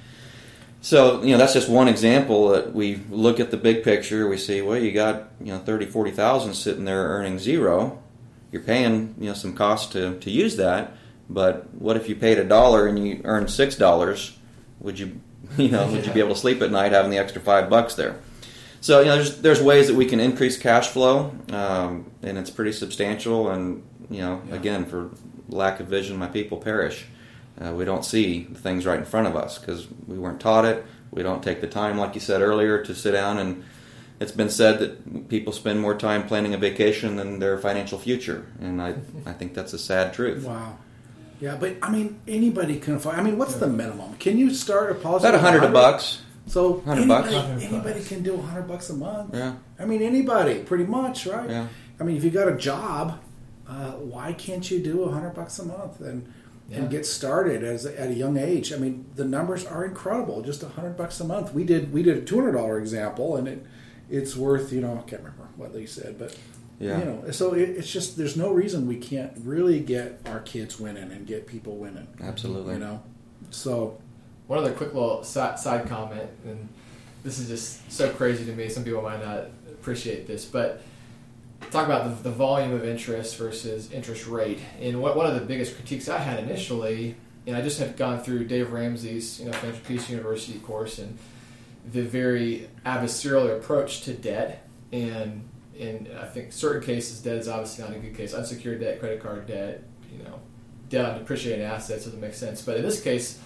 [0.80, 4.28] So, you know, that's just one example that we look at the big picture.
[4.28, 8.02] We see, well, you got, you know, 30, 40,000 sitting there earning zero.
[8.50, 10.94] You're paying, you know, some cost to, to use that.
[11.30, 14.36] But what if you paid a dollar and you earned six dollars?
[14.80, 15.20] Would you,
[15.56, 17.94] you know, would you be able to sleep at night having the extra five bucks
[17.94, 18.16] there?
[18.82, 22.50] So you know, there's there's ways that we can increase cash flow, um, and it's
[22.50, 23.48] pretty substantial.
[23.48, 24.56] And you know, Yeah.
[24.56, 25.08] again, for
[25.48, 27.06] lack of vision, my people perish.
[27.60, 30.64] Uh, we don't see the things right in front of us because we weren't taught
[30.64, 30.84] it.
[31.12, 33.64] We don't take the time, like you said earlier, to sit down and.
[34.20, 38.46] It's been said that people spend more time planning a vacation than their financial future,
[38.60, 38.94] and I,
[39.26, 40.44] I think that's a sad truth.
[40.44, 40.76] Wow.
[41.40, 43.16] Yeah, but I mean, anybody can afford.
[43.16, 44.14] I mean, what's the minimum?
[44.20, 45.26] Can you start a policy?
[45.26, 45.72] About a 100?
[45.72, 46.22] bucks.
[46.46, 47.28] So 100 bucks?
[47.28, 48.08] anybody, 100 anybody bucks.
[48.08, 49.34] can do hundred bucks a month.
[49.34, 49.54] Yeah.
[49.78, 51.48] I mean, anybody, pretty much, right?
[51.48, 51.68] Yeah.
[52.00, 53.20] I mean, if you got a job,
[53.68, 56.00] uh, why can't you do hundred bucks a month?
[56.00, 56.26] And
[56.68, 56.78] Yeah.
[56.78, 58.72] and get started as at a young age.
[58.72, 60.42] I mean, the numbers are incredible.
[60.42, 61.52] Just hundred bucks a month.
[61.54, 63.64] We did we did a two hundred dollar example, and it
[64.10, 66.36] it's worth you know I can't remember what they said, but
[66.80, 66.98] Yeah.
[66.98, 70.80] you know, so it, it's just there's no reason we can't really get our kids
[70.80, 72.08] winning and get people winning.
[72.20, 72.74] Absolutely.
[72.74, 73.02] You know,
[73.50, 73.98] so
[74.52, 76.68] One other quick little side, comment, and
[77.24, 78.68] this is just so crazy to me.
[78.68, 80.82] Some people might not appreciate this, but
[81.70, 84.58] talk about the, the volume of interest versus interest rate.
[84.78, 88.20] And what, one of the biggest critiques I had initially, and I just had gone
[88.20, 91.18] through Dave Ramsey's you know Financial Peace University course and
[91.90, 95.48] the very adversarial approach to debt, and
[95.78, 98.34] in I think certain cases, debt is obviously not a good case.
[98.34, 99.82] Unsecured debt, credit card debt,
[100.14, 100.40] you know,
[100.90, 102.60] debt on depreciating assets doesn't make sense.
[102.60, 103.40] But in this case,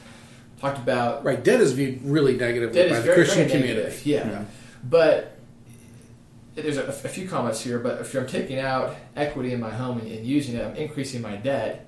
[0.61, 3.82] talked about right, debt is viewed really negatively by the Christian community.
[3.82, 4.44] negative, yeah.
[4.84, 5.38] But
[6.54, 7.78] there's a, a few comments here.
[7.78, 11.22] But if I'm taking out equity in my home and, and using it, I'm increasing
[11.22, 11.86] my debt.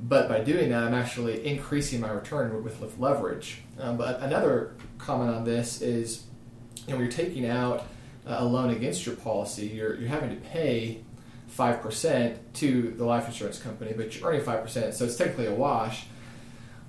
[0.00, 3.62] But by doing that, I'm actually increasing my return with, with leverage.
[3.80, 6.24] Um, but another comment on this is,
[6.86, 7.86] you know, when you're taking out
[8.26, 11.02] a loan against your policy, you're you're having to pay
[11.46, 15.46] five percent to the life insurance company, but you're earning five percent, so it's technically
[15.46, 16.06] a wash.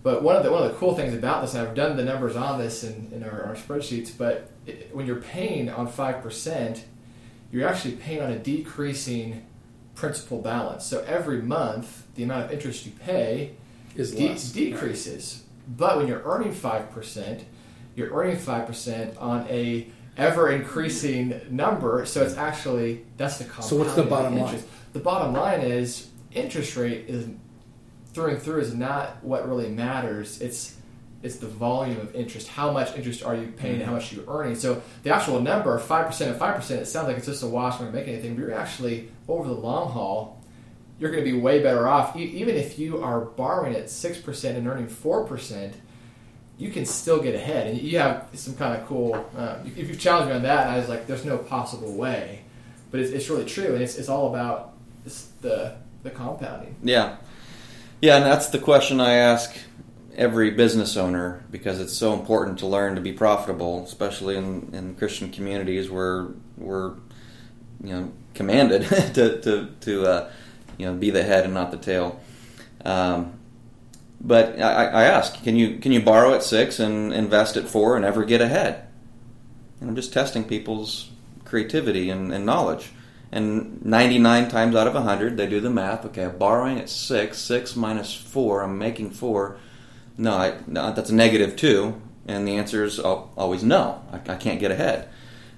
[0.08, 2.05] But one of the one of the cool things about this, and I've done the
[2.05, 6.24] numbers on this in, in our, our spreadsheets, but it, when you're paying on five
[6.24, 6.86] percent,
[7.51, 9.45] you're actually paying on a decreasing
[9.95, 10.86] principal balance.
[10.86, 13.58] So every month, the amount of interest you pay
[13.97, 14.49] Is de- less.
[14.53, 15.43] decreases.
[15.68, 17.43] But when you're earning five percent,
[17.97, 22.05] you're earning five percent on a ever increasing number.
[22.05, 24.64] So it's actually that's the So what's the bottom line?
[24.93, 27.28] The bottom line is interest rate is
[28.18, 30.41] through and through is not what really matters.
[30.41, 30.76] It's
[31.24, 32.47] it's the volume of interest.
[32.47, 33.76] How much interest are you paying?
[33.76, 34.55] and How much are you earning?
[34.55, 37.47] So the actual number, five percent and five percent, it sounds like it's just a
[37.47, 37.80] wash.
[37.80, 38.36] We're not making anything.
[38.36, 40.41] But you're actually over the long haul,
[40.99, 42.15] you're going to be way better off.
[42.15, 45.76] E- Even if you are borrowing at six percent and earning four percent,
[46.57, 47.68] you can still get ahead.
[47.68, 49.13] And you have some kind of cool.
[49.38, 52.41] Uh, if you've challenged me on that, I was like, "There's no possible way,"
[52.89, 54.74] but it's, it's really true, and it's, it's all about
[55.41, 56.76] the the compounding.
[56.84, 57.18] Yeah.
[58.02, 59.56] Yeah, and that's the question I ask
[60.16, 64.95] every business owner because it's so important to learn to be profitable, especially in, in
[64.95, 66.28] Christian communities where
[66.58, 66.93] we're
[67.84, 68.84] you know commanded
[69.16, 70.32] to to, to uh,
[70.78, 72.20] you know be the head and not the tail.
[72.86, 73.34] Um,
[74.20, 77.95] but I, I ask, can you can you borrow at six and invest at four
[77.95, 78.88] and ever get ahead?
[79.80, 81.10] And I'm just testing people's
[81.45, 82.91] creativity and, and knowledge.
[83.32, 86.06] And 99 times out of 100, they do the math.
[86.06, 87.38] Okay, I'm borrowing at 6.
[87.38, 89.58] 6 minus 4, I'm making 4.
[90.18, 92.02] No, I, no that's a negative 2.
[92.28, 94.02] And the answer is always no.
[94.12, 95.10] I, I can't get ahead.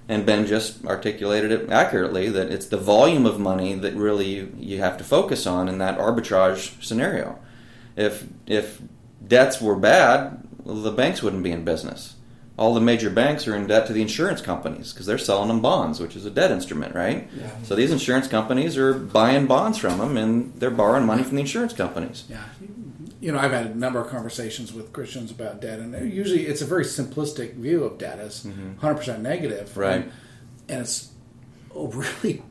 [0.07, 4.79] And Ben just articulated it accurately that it's the volume of money that really you,
[4.79, 7.37] have to focus on in that arbitrage scenario.
[7.95, 8.81] If, if
[9.25, 12.15] debts were bad, the banks wouldn't be in business
[12.59, 15.61] all the major banks are in debt to the insurance companies because they're selling them
[15.61, 17.29] bonds, which is a debt instrument, right?
[17.33, 17.49] Yeah.
[17.63, 21.41] So these insurance companies are buying bonds from them and they're borrowing money from the
[21.41, 22.25] insurance companies.
[22.29, 22.43] Yeah.
[23.21, 26.61] You know, I've had a number of conversations with Christians about debt, and usually it's
[26.61, 29.69] a very simplistic view of debt as 100% negative.
[29.69, 29.79] Mm-hmm.
[29.79, 30.01] Right.
[30.01, 30.11] And,
[30.67, 31.11] and it's
[31.73, 32.43] really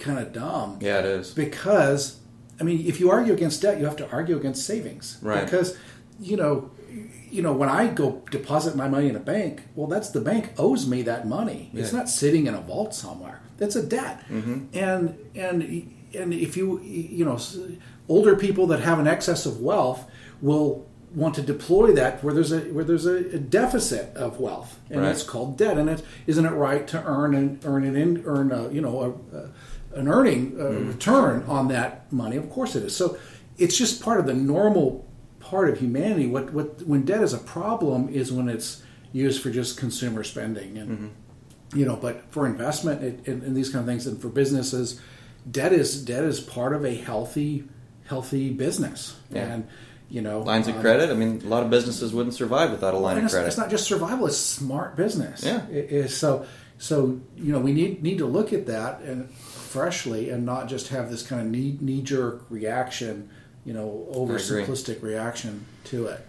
[0.00, 0.78] kind of dumb.
[0.80, 1.30] Yeah, it is.
[1.32, 2.18] Because,
[2.60, 5.18] I mean, if you argue against debt, you have to argue against savings.
[5.22, 5.44] Right.
[5.44, 5.76] Because,
[6.20, 6.70] you know,
[7.32, 10.50] you know, when I go deposit my money in a bank, well, that's the bank
[10.58, 11.70] owes me that money.
[11.74, 13.40] It's not sitting in a vault somewhere.
[13.58, 14.24] That's a debt.
[14.28, 14.56] Mm-hmm.
[14.74, 15.02] And
[15.34, 15.62] and
[16.14, 17.38] and if you you know,
[18.08, 20.04] older people that have an excess of wealth
[20.40, 24.78] will want to deploy that where there's a where there's a, a deficit of wealth,
[24.90, 25.10] and Right.
[25.10, 25.78] it's called debt.
[25.78, 29.00] And it isn't it right to earn and earn an in, earn a, you know
[29.32, 29.50] a, a,
[30.00, 32.36] an earning uh return on that money?
[32.36, 32.96] Of course it is.
[32.96, 33.16] So
[33.58, 35.06] it's just part of the normal
[35.52, 36.26] part of humanity.
[36.26, 38.82] What what when debt is a problem is when it's
[39.12, 41.14] used for just consumer spending and
[41.74, 45.00] you know, but for investment it, and, and these kind of things, and for businesses,
[45.50, 47.64] debt is debt is part of a healthy
[48.06, 49.16] healthy business.
[49.30, 49.44] Yeah.
[49.44, 49.68] And
[50.08, 51.10] you know, Lines of um, credit.
[51.10, 53.46] I mean, a lot of businesses wouldn't survive without a line of credit.
[53.46, 55.44] it's not just survival; it's smart business.
[55.44, 55.66] Yeah.
[55.68, 56.46] It is so
[56.78, 60.88] so you know we need need to look at that and freshly and not just
[60.88, 63.30] have this kind of knee knee jerk reaction,
[63.64, 66.26] you know, over simplistic reaction to it.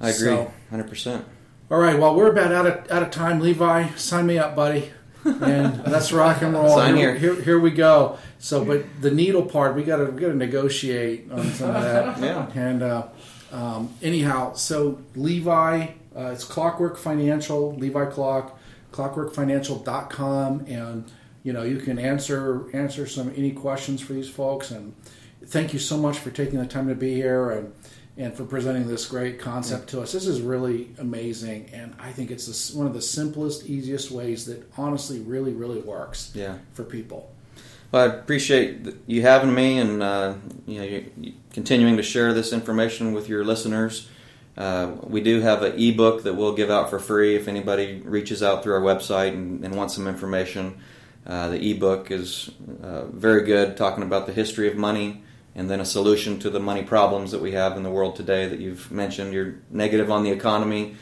[0.00, 1.24] I agree, So- hundred percent.
[1.70, 3.40] all right, well, we're about out of out of time.
[3.40, 4.90] Levi, sign me up, buddy,
[5.24, 6.76] and let's rock and roll.
[6.76, 7.34] Sign here, here.
[7.34, 8.18] here, here we go.
[8.38, 11.82] So, but the needle part, we got to we got to negotiate on some of
[11.82, 12.18] that.
[12.22, 12.50] Yeah.
[12.54, 13.06] And uh,
[13.52, 18.58] um, anyhow, so Levi, uh, it's Clockwork Financial, Levi Clock,
[18.92, 21.10] clockworkfinancial.com, and
[21.42, 24.70] you know you can answer answer some any questions for these folks.
[24.70, 24.94] And
[25.46, 27.72] thank you so much for taking the time to be here and
[28.16, 30.12] and for presenting this great concept to us.
[30.12, 34.46] This is really amazing, and I think it's this, one of the simplest, easiest ways
[34.46, 36.58] that honestly really, really works Yeah.
[36.74, 37.32] for people.
[37.90, 40.34] Well, I appreciate you having me and uh,
[40.66, 44.08] you know continuing to share this information with your listeners.
[44.56, 48.42] Uh, we do have an ebook that we'll give out for free if anybody reaches
[48.42, 50.76] out through our website and, and wants some information.
[51.26, 52.50] Uh, the ebook is
[52.82, 55.22] uh, very good, talking about the history of money
[55.54, 58.46] and then a solution to the money problems that we have in the world today
[58.46, 59.32] that you've mentioned.
[59.32, 60.96] You're negative on the economy,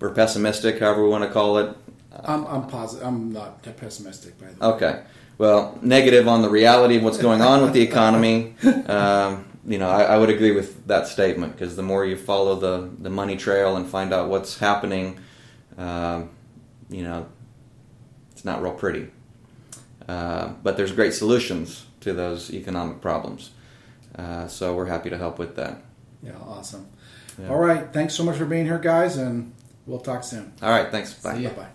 [0.00, 1.76] or pessimistic, however we want to call it.
[2.24, 3.06] I'm, I'm positive.
[3.06, 4.74] I'm not pessimistic, by the way.
[4.74, 5.02] Okay.
[5.38, 8.54] Well, negative on the reality of what's going on with the economy.
[8.88, 12.54] Um, you know, I, I would agree with that statement because the more you follow
[12.54, 15.18] the, the money trail and find out what's happening,
[15.76, 16.30] um,
[16.88, 17.26] you know,
[18.30, 19.10] it's not real pretty.
[20.08, 23.50] Uh, but there's great solutions to those economic problems.
[24.16, 25.82] Uh, so we're happy to help with that.
[26.22, 26.88] Yeah, awesome.
[27.40, 27.48] Yeah.
[27.50, 27.92] All right.
[27.92, 29.52] Thanks so much for being here, guys, and
[29.86, 30.52] we'll talk soon.
[30.62, 30.90] All right.
[30.90, 31.12] Thanks.
[31.14, 31.34] Bye.
[31.36, 31.50] See ya.
[31.50, 31.68] Bye bye.